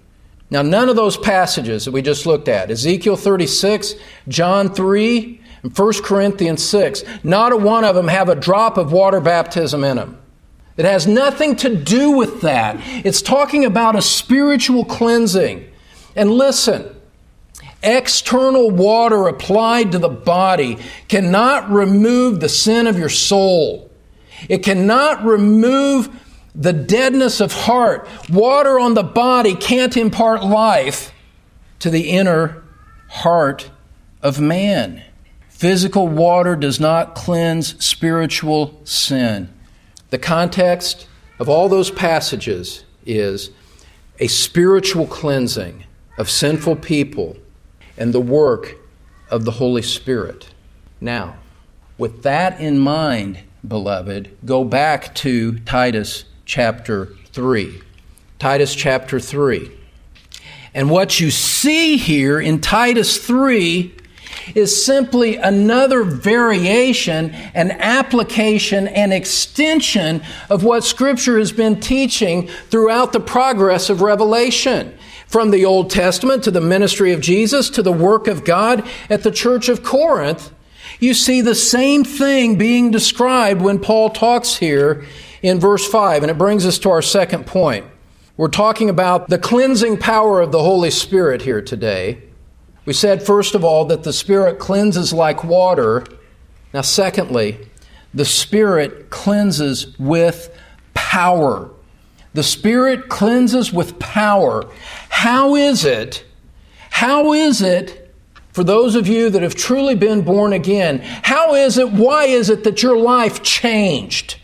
Now, 0.50 0.62
none 0.62 0.88
of 0.88 0.96
those 0.96 1.16
passages 1.16 1.84
that 1.84 1.92
we 1.92 2.02
just 2.02 2.26
looked 2.26 2.48
at, 2.48 2.70
Ezekiel 2.70 3.16
36, 3.16 3.94
John 4.28 4.74
3, 4.74 5.40
and 5.62 5.76
1 5.76 5.92
Corinthians 6.02 6.64
6, 6.64 7.04
not 7.22 7.52
a 7.52 7.56
one 7.56 7.84
of 7.84 7.94
them 7.94 8.08
have 8.08 8.28
a 8.28 8.34
drop 8.34 8.76
of 8.76 8.92
water 8.92 9.20
baptism 9.20 9.84
in 9.84 9.96
them. 9.96 10.19
It 10.80 10.86
has 10.86 11.06
nothing 11.06 11.56
to 11.56 11.76
do 11.76 12.12
with 12.12 12.40
that. 12.40 12.76
It's 13.04 13.20
talking 13.20 13.66
about 13.66 13.96
a 13.96 14.00
spiritual 14.00 14.86
cleansing. 14.86 15.70
And 16.16 16.30
listen, 16.30 16.98
external 17.82 18.70
water 18.70 19.28
applied 19.28 19.92
to 19.92 19.98
the 19.98 20.08
body 20.08 20.78
cannot 21.06 21.70
remove 21.70 22.40
the 22.40 22.48
sin 22.48 22.86
of 22.86 22.98
your 22.98 23.10
soul. 23.10 23.90
It 24.48 24.62
cannot 24.62 25.22
remove 25.22 26.08
the 26.54 26.72
deadness 26.72 27.42
of 27.42 27.52
heart. 27.52 28.08
Water 28.30 28.80
on 28.80 28.94
the 28.94 29.02
body 29.02 29.54
can't 29.56 29.98
impart 29.98 30.42
life 30.42 31.12
to 31.80 31.90
the 31.90 32.08
inner 32.08 32.64
heart 33.08 33.70
of 34.22 34.40
man. 34.40 35.02
Physical 35.50 36.08
water 36.08 36.56
does 36.56 36.80
not 36.80 37.14
cleanse 37.14 37.84
spiritual 37.84 38.80
sin. 38.84 39.52
The 40.10 40.18
context 40.18 41.06
of 41.38 41.48
all 41.48 41.68
those 41.68 41.90
passages 41.90 42.84
is 43.06 43.50
a 44.18 44.26
spiritual 44.26 45.06
cleansing 45.06 45.84
of 46.18 46.28
sinful 46.28 46.76
people 46.76 47.36
and 47.96 48.12
the 48.12 48.20
work 48.20 48.76
of 49.30 49.44
the 49.44 49.52
Holy 49.52 49.82
Spirit. 49.82 50.48
Now, 51.00 51.36
with 51.96 52.22
that 52.24 52.60
in 52.60 52.78
mind, 52.78 53.38
beloved, 53.66 54.36
go 54.44 54.64
back 54.64 55.14
to 55.16 55.58
Titus 55.60 56.24
chapter 56.44 57.14
3. 57.32 57.80
Titus 58.38 58.74
chapter 58.74 59.20
3. 59.20 59.70
And 60.74 60.90
what 60.90 61.20
you 61.20 61.30
see 61.30 61.96
here 61.96 62.40
in 62.40 62.60
Titus 62.60 63.18
3 63.24 63.94
is 64.54 64.84
simply 64.84 65.36
another 65.36 66.02
variation, 66.02 67.30
an 67.54 67.70
application, 67.72 68.88
an 68.88 69.12
extension 69.12 70.22
of 70.48 70.64
what 70.64 70.84
Scripture 70.84 71.38
has 71.38 71.52
been 71.52 71.80
teaching 71.80 72.48
throughout 72.68 73.12
the 73.12 73.20
progress 73.20 73.90
of 73.90 74.02
Revelation. 74.02 74.96
From 75.26 75.52
the 75.52 75.64
Old 75.64 75.90
Testament 75.90 76.42
to 76.44 76.50
the 76.50 76.60
ministry 76.60 77.12
of 77.12 77.20
Jesus 77.20 77.70
to 77.70 77.82
the 77.82 77.92
work 77.92 78.26
of 78.26 78.44
God 78.44 78.84
at 79.08 79.22
the 79.22 79.30
church 79.30 79.68
of 79.68 79.84
Corinth, 79.84 80.52
you 80.98 81.14
see 81.14 81.40
the 81.40 81.54
same 81.54 82.02
thing 82.02 82.56
being 82.56 82.90
described 82.90 83.62
when 83.62 83.78
Paul 83.78 84.10
talks 84.10 84.56
here 84.56 85.04
in 85.40 85.60
verse 85.60 85.86
5. 85.88 86.24
And 86.24 86.30
it 86.30 86.38
brings 86.38 86.66
us 86.66 86.78
to 86.80 86.90
our 86.90 87.02
second 87.02 87.46
point. 87.46 87.86
We're 88.36 88.48
talking 88.48 88.90
about 88.90 89.28
the 89.28 89.38
cleansing 89.38 89.98
power 89.98 90.40
of 90.40 90.50
the 90.50 90.62
Holy 90.62 90.90
Spirit 90.90 91.42
here 91.42 91.62
today. 91.62 92.22
We 92.84 92.92
said, 92.92 93.22
first 93.22 93.54
of 93.54 93.64
all, 93.64 93.84
that 93.86 94.02
the 94.02 94.12
Spirit 94.12 94.58
cleanses 94.58 95.12
like 95.12 95.44
water. 95.44 96.04
Now, 96.72 96.80
secondly, 96.80 97.68
the 98.14 98.24
Spirit 98.24 99.10
cleanses 99.10 99.98
with 99.98 100.56
power. 100.94 101.70
The 102.32 102.42
Spirit 102.42 103.08
cleanses 103.08 103.72
with 103.72 103.98
power. 103.98 104.68
How 105.08 105.54
is 105.56 105.84
it? 105.84 106.24
How 106.90 107.32
is 107.32 107.62
it 107.62 108.14
for 108.52 108.64
those 108.64 108.94
of 108.94 109.06
you 109.06 109.30
that 109.30 109.42
have 109.42 109.54
truly 109.54 109.94
been 109.94 110.22
born 110.22 110.52
again? 110.52 111.00
How 111.00 111.54
is 111.54 111.78
it? 111.78 111.90
Why 111.90 112.24
is 112.24 112.50
it 112.50 112.64
that 112.64 112.82
your 112.82 112.96
life 112.96 113.42
changed? 113.42 114.38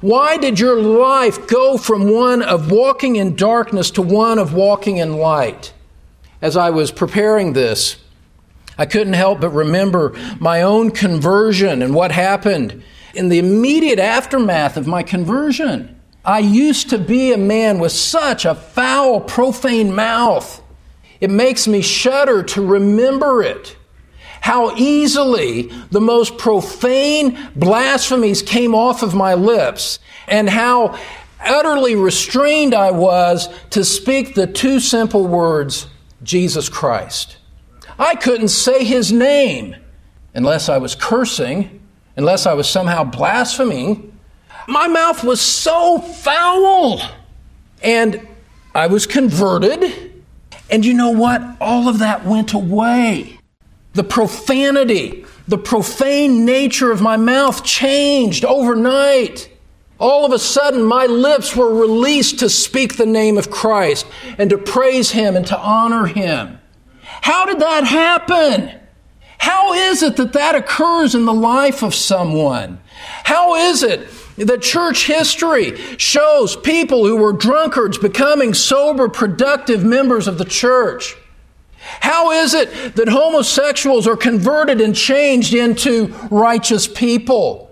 Why 0.00 0.36
did 0.36 0.60
your 0.60 0.80
life 0.80 1.46
go 1.46 1.78
from 1.78 2.10
one 2.12 2.42
of 2.42 2.70
walking 2.70 3.16
in 3.16 3.34
darkness 3.34 3.90
to 3.92 4.02
one 4.02 4.38
of 4.38 4.52
walking 4.52 4.98
in 4.98 5.14
light? 5.14 5.72
As 6.40 6.56
I 6.56 6.70
was 6.70 6.90
preparing 6.90 7.52
this, 7.52 7.96
I 8.78 8.86
couldn't 8.86 9.14
help 9.14 9.40
but 9.40 9.50
remember 9.50 10.14
my 10.38 10.62
own 10.62 10.90
conversion 10.90 11.82
and 11.82 11.94
what 11.94 12.12
happened 12.12 12.82
in 13.14 13.28
the 13.28 13.38
immediate 13.38 13.98
aftermath 13.98 14.76
of 14.76 14.86
my 14.86 15.02
conversion. 15.02 15.98
I 16.24 16.40
used 16.40 16.90
to 16.90 16.98
be 16.98 17.32
a 17.32 17.38
man 17.38 17.78
with 17.78 17.92
such 17.92 18.44
a 18.44 18.54
foul, 18.54 19.20
profane 19.20 19.94
mouth. 19.94 20.62
It 21.20 21.30
makes 21.30 21.66
me 21.66 21.80
shudder 21.80 22.42
to 22.42 22.66
remember 22.66 23.42
it 23.42 23.76
how 24.46 24.76
easily 24.76 25.62
the 25.90 26.00
most 26.00 26.38
profane 26.38 27.36
blasphemies 27.56 28.42
came 28.42 28.76
off 28.76 29.02
of 29.02 29.12
my 29.12 29.34
lips, 29.34 29.98
and 30.28 30.48
how 30.48 30.96
utterly 31.44 31.96
restrained 31.96 32.72
I 32.72 32.92
was 32.92 33.48
to 33.70 33.84
speak 33.84 34.36
the 34.36 34.46
two 34.46 34.78
simple 34.78 35.26
words, 35.26 35.88
Jesus 36.22 36.68
Christ. 36.68 37.36
I 37.98 38.14
couldn't 38.14 38.48
say 38.48 38.84
his 38.84 39.12
name 39.12 39.76
unless 40.34 40.68
I 40.68 40.78
was 40.78 40.94
cursing, 40.94 41.80
unless 42.16 42.46
I 42.46 42.54
was 42.54 42.68
somehow 42.68 43.04
blaspheming. 43.04 44.16
My 44.68 44.86
mouth 44.86 45.24
was 45.24 45.40
so 45.40 45.98
foul. 45.98 47.00
And 47.82 48.26
I 48.74 48.86
was 48.88 49.06
converted. 49.06 50.12
And 50.70 50.84
you 50.84 50.92
know 50.92 51.10
what? 51.10 51.42
All 51.60 51.88
of 51.88 52.00
that 52.00 52.24
went 52.26 52.52
away. 52.52 53.38
The 53.94 54.04
profanity, 54.04 55.24
the 55.48 55.58
profane 55.58 56.44
nature 56.44 56.90
of 56.90 57.00
my 57.00 57.16
mouth 57.16 57.64
changed 57.64 58.44
overnight. 58.44 59.48
All 59.98 60.26
of 60.26 60.32
a 60.32 60.38
sudden, 60.38 60.82
my 60.82 61.06
lips 61.06 61.56
were 61.56 61.74
released 61.74 62.40
to 62.40 62.50
speak 62.50 62.96
the 62.96 63.06
name 63.06 63.38
of 63.38 63.50
Christ 63.50 64.06
and 64.36 64.50
to 64.50 64.58
praise 64.58 65.10
Him 65.10 65.36
and 65.36 65.46
to 65.46 65.58
honor 65.58 66.06
Him. 66.06 66.58
How 67.02 67.46
did 67.46 67.60
that 67.60 67.84
happen? 67.84 68.72
How 69.38 69.72
is 69.72 70.02
it 70.02 70.16
that 70.16 70.32
that 70.34 70.54
occurs 70.54 71.14
in 71.14 71.24
the 71.24 71.32
life 71.32 71.82
of 71.82 71.94
someone? 71.94 72.80
How 73.24 73.54
is 73.54 73.82
it 73.82 74.08
that 74.36 74.60
church 74.60 75.06
history 75.06 75.76
shows 75.96 76.56
people 76.56 77.06
who 77.06 77.16
were 77.16 77.32
drunkards 77.32 77.96
becoming 77.96 78.54
sober, 78.54 79.08
productive 79.08 79.84
members 79.84 80.28
of 80.28 80.36
the 80.36 80.44
church? 80.44 81.16
How 82.00 82.32
is 82.32 82.52
it 82.52 82.96
that 82.96 83.08
homosexuals 83.08 84.06
are 84.06 84.16
converted 84.16 84.80
and 84.80 84.94
changed 84.94 85.54
into 85.54 86.08
righteous 86.30 86.86
people? 86.88 87.65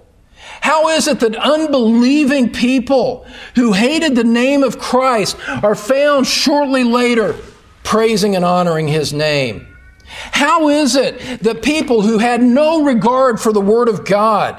How 0.64 0.88
is 0.88 1.09
it 1.09 1.20
that 1.20 1.37
unbelieving 1.37 2.50
people 2.50 3.27
who 3.55 3.74
hated 3.74 4.14
the 4.14 4.24
name 4.24 4.62
of 4.62 4.79
Christ 4.79 5.37
are 5.62 5.74
found 5.74 6.27
shortly 6.27 6.85
later 6.85 7.37
praising 7.83 8.35
and 8.35 8.46
honoring 8.46 8.88
his 8.88 9.12
name? 9.12 9.66
How 10.07 10.70
is 10.70 10.96
it 10.96 11.18
that 11.42 11.62
people 11.62 12.00
who 12.00 12.16
had 12.16 12.42
no 12.42 12.83
regard 12.83 13.38
for 13.40 13.53
the 13.53 13.61
Word 13.61 13.88
of 13.88 14.07
God, 14.07 14.59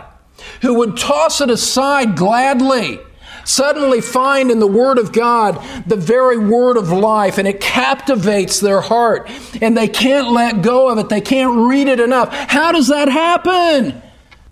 who 0.61 0.75
would 0.75 0.95
toss 0.95 1.41
it 1.41 1.49
aside 1.49 2.15
gladly, 2.15 2.99
suddenly 3.43 3.99
find 3.99 4.51
in 4.51 4.59
the 4.59 4.67
Word 4.67 4.99
of 4.99 5.11
God 5.11 5.59
the 5.87 5.95
very 5.95 6.37
Word 6.37 6.77
of 6.77 6.91
life, 6.91 7.39
and 7.39 7.47
it 7.47 7.59
captivates 7.59 8.59
their 8.59 8.81
heart, 8.81 9.27
and 9.59 9.75
they 9.75 9.87
can't 9.87 10.29
let 10.29 10.61
go 10.61 10.87
of 10.87 10.99
it. 10.99 11.09
They 11.09 11.19
can't 11.19 11.67
read 11.67 11.87
it 11.87 11.99
enough. 11.99 12.31
How 12.31 12.71
does 12.71 12.89
that 12.89 13.07
happen? 13.07 14.03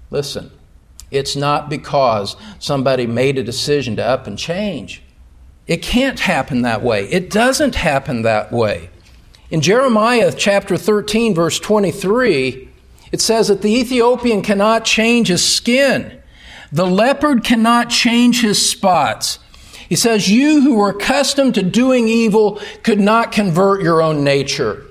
Listen, 0.09 0.49
it's 1.13 1.35
not 1.35 1.69
because 1.69 2.35
somebody 2.59 3.05
made 3.05 3.37
a 3.37 3.43
decision 3.43 3.95
to 3.97 4.05
up 4.05 4.27
and 4.27 4.37
change. 4.37 5.01
It 5.67 5.81
can't 5.81 6.19
happen 6.19 6.61
that 6.63 6.81
way. 6.81 7.05
It 7.09 7.29
doesn't 7.29 7.75
happen 7.75 8.23
that 8.23 8.51
way. 8.51 8.89
In 9.49 9.61
Jeremiah 9.61 10.33
chapter 10.35 10.77
13, 10.77 11.35
verse 11.35 11.59
23, 11.59 12.69
it 13.11 13.21
says 13.21 13.47
that 13.47 13.61
the 13.61 13.73
Ethiopian 13.79 14.41
cannot 14.41 14.83
change 14.83 15.27
his 15.27 15.45
skin. 15.45 16.19
The 16.71 16.87
leopard 16.87 17.43
cannot 17.43 17.91
change 17.91 18.41
his 18.41 18.67
spots. 18.67 19.37
He 19.87 19.95
says, 19.95 20.27
You 20.27 20.61
who 20.61 20.75
were 20.75 20.89
accustomed 20.89 21.53
to 21.55 21.61
doing 21.61 22.07
evil 22.07 22.59
could 22.81 22.99
not 22.99 23.31
convert 23.31 23.83
your 23.83 24.01
own 24.01 24.23
nature. 24.23 24.83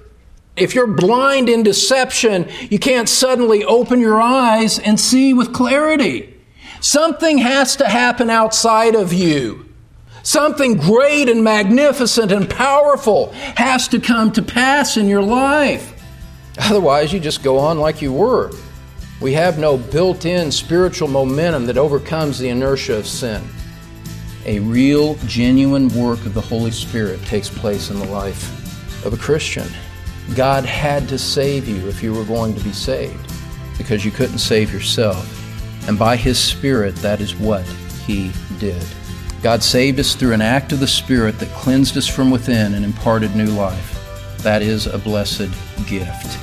If 0.57 0.75
you're 0.75 0.87
blind 0.87 1.49
in 1.49 1.63
deception, 1.63 2.49
you 2.71 2.79
can't 2.79 3.09
suddenly 3.09 3.65
open 3.65 4.01
your 4.01 4.21
eyes 4.21 4.79
and 4.79 5.01
see 5.01 5.33
with 5.33 5.55
clarity. 5.55 6.35
Something 6.81 7.39
has 7.39 7.77
to 7.77 7.89
happen 7.89 8.29
outside 8.29 8.95
of 8.95 9.13
you. 9.13 9.67
Something 10.23 10.77
great 10.77 11.29
and 11.29 11.43
magnificent 11.43 12.31
and 12.31 12.49
powerful 12.49 13.33
has 13.57 13.89
to 13.89 13.99
come 13.99 14.31
to 14.33 14.43
pass 14.43 14.97
in 14.97 15.09
your 15.09 15.23
life. 15.23 15.89
Otherwise, 16.59 17.13
you 17.13 17.19
just 17.19 17.43
go 17.43 17.59
on 17.59 17.79
like 17.79 18.03
you 18.03 18.13
were. 18.13 18.51
We 19.21 19.33
have 19.33 19.59
no 19.59 19.79
built 19.79 20.27
in 20.27 20.53
spiritual 20.53 21.09
momentum 21.09 21.67
that 21.67 21.79
overcomes 21.79 22.39
the 22.39 22.51
inertia 22.51 22.97
of 22.97 23.07
sin. 23.07 23.43
A 24.45 24.59
real, 24.59 25.15
genuine 25.27 25.89
work 25.89 26.27
of 26.27 26.35
the 26.35 26.41
Holy 26.41 26.73
Spirit 26.73 27.25
takes 27.25 27.49
place 27.49 27.91
in 27.91 27.99
the 27.99 28.07
life 28.07 29.07
of 29.07 29.13
a 29.13 29.17
Christian. 29.17 29.67
God 30.35 30.65
had 30.65 31.09
to 31.09 31.19
save 31.19 31.69
you 31.69 31.89
if 31.89 32.03
you 32.03 32.15
were 32.15 32.25
going 32.25 32.55
to 32.55 32.65
be 32.65 32.73
saved 32.73 33.33
because 33.77 34.05
you 34.05 34.11
couldn't 34.11 34.39
save 34.39 34.73
yourself. 34.73 35.29
And 35.89 35.99
by 35.99 36.17
His 36.17 36.39
Spirit, 36.39 36.95
that 36.97 37.21
is 37.21 37.35
what 37.35 37.67
He 38.07 38.33
did. 38.59 38.85
God 39.43 39.63
saved 39.63 39.99
us 39.99 40.15
through 40.15 40.33
an 40.33 40.41
act 40.41 40.73
of 40.73 40.81
the 40.81 40.87
Spirit 40.87 41.39
that 41.41 41.49
cleansed 41.51 41.97
us 41.97 42.07
from 42.07 42.31
within 42.31 42.75
and 42.75 42.85
imparted 42.85 43.35
new 43.35 43.51
life. 43.51 43.99
That 44.39 44.63
is 44.63 44.87
a 44.87 44.99
blessed 44.99 45.51
gift. 45.87 46.39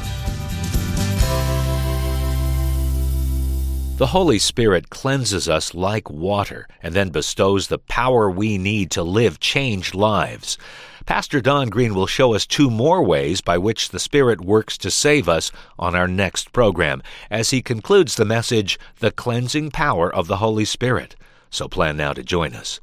The 3.99 4.07
Holy 4.07 4.39
Spirit 4.39 4.89
cleanses 4.89 5.49
us 5.49 5.73
like 5.73 6.09
water 6.09 6.67
and 6.81 6.93
then 6.93 7.09
bestows 7.09 7.67
the 7.67 7.79
power 7.79 8.31
we 8.31 8.57
need 8.57 8.91
to 8.91 9.03
live 9.03 9.41
changed 9.41 9.93
lives. 9.93 10.57
Pastor 11.05 11.41
Don 11.41 11.69
Green 11.69 11.95
will 11.95 12.07
show 12.07 12.33
us 12.33 12.45
two 12.45 12.69
more 12.69 13.03
ways 13.03 13.41
by 13.41 13.57
which 13.57 13.89
the 13.89 13.99
Spirit 13.99 14.41
works 14.41 14.77
to 14.79 14.91
save 14.91 15.29
us 15.29 15.51
on 15.77 15.95
our 15.95 16.07
next 16.07 16.51
program 16.51 17.01
as 17.29 17.49
he 17.49 17.61
concludes 17.61 18.15
the 18.15 18.25
message, 18.25 18.79
The 18.99 19.11
Cleansing 19.11 19.71
Power 19.71 20.13
of 20.13 20.27
the 20.27 20.37
Holy 20.37 20.65
Spirit. 20.65 21.15
So 21.49 21.67
plan 21.67 21.97
now 21.97 22.13
to 22.13 22.23
join 22.23 22.53
us. 22.53 22.79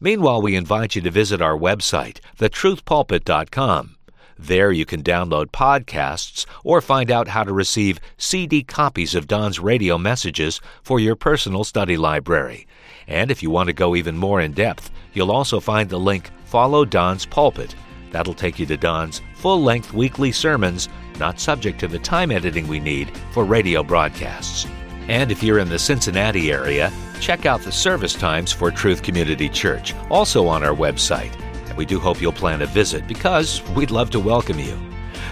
Meanwhile, 0.00 0.42
we 0.42 0.54
invite 0.54 0.94
you 0.94 1.02
to 1.02 1.10
visit 1.10 1.40
our 1.40 1.56
website, 1.56 2.18
thetruthpulpit.com. 2.38 3.96
There 4.38 4.72
you 4.72 4.84
can 4.84 5.02
download 5.02 5.46
podcasts 5.46 6.44
or 6.64 6.80
find 6.80 7.10
out 7.10 7.28
how 7.28 7.44
to 7.44 7.52
receive 7.52 8.00
CD 8.18 8.62
copies 8.62 9.14
of 9.14 9.28
Don's 9.28 9.60
radio 9.60 9.96
messages 9.96 10.60
for 10.82 10.98
your 10.98 11.16
personal 11.16 11.64
study 11.64 11.96
library. 11.96 12.66
And 13.06 13.30
if 13.30 13.42
you 13.42 13.50
want 13.50 13.68
to 13.68 13.72
go 13.72 13.96
even 13.96 14.16
more 14.16 14.40
in 14.40 14.52
depth, 14.52 14.90
you'll 15.12 15.32
also 15.32 15.60
find 15.60 15.88
the 15.88 15.98
link 15.98 16.30
Follow 16.44 16.84
Don's 16.84 17.26
Pulpit. 17.26 17.74
That'll 18.10 18.34
take 18.34 18.58
you 18.58 18.66
to 18.66 18.76
Don's 18.76 19.20
full 19.34 19.62
length 19.62 19.92
weekly 19.92 20.32
sermons, 20.32 20.88
not 21.18 21.40
subject 21.40 21.80
to 21.80 21.88
the 21.88 21.98
time 21.98 22.30
editing 22.30 22.68
we 22.68 22.80
need 22.80 23.10
for 23.32 23.44
radio 23.44 23.82
broadcasts. 23.82 24.66
And 25.08 25.30
if 25.30 25.42
you're 25.42 25.58
in 25.58 25.68
the 25.68 25.78
Cincinnati 25.78 26.50
area, 26.50 26.92
check 27.20 27.44
out 27.44 27.60
the 27.60 27.72
service 27.72 28.14
times 28.14 28.52
for 28.52 28.70
Truth 28.70 29.02
Community 29.02 29.48
Church, 29.48 29.94
also 30.10 30.46
on 30.46 30.62
our 30.64 30.74
website 30.74 31.32
And 31.68 31.76
we 31.76 31.84
do 31.84 31.98
hope 31.98 32.22
you'll 32.22 32.32
plan 32.32 32.62
a 32.62 32.66
visit 32.66 33.06
because 33.06 33.62
we'd 33.70 33.90
love 33.90 34.10
to 34.10 34.20
welcome 34.20 34.58
you. 34.58 34.78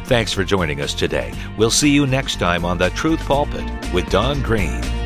Thanks 0.05 0.33
for 0.33 0.45
joining 0.45 0.81
us 0.81 0.93
today. 0.93 1.33
We'll 1.57 1.71
see 1.71 1.91
you 1.91 2.07
next 2.07 2.37
time 2.37 2.65
on 2.65 2.79
the 2.79 2.91
Truth 2.91 3.21
Pulpit 3.21 3.65
with 3.95 4.11
Don 4.11 4.43
Green. 4.43 5.02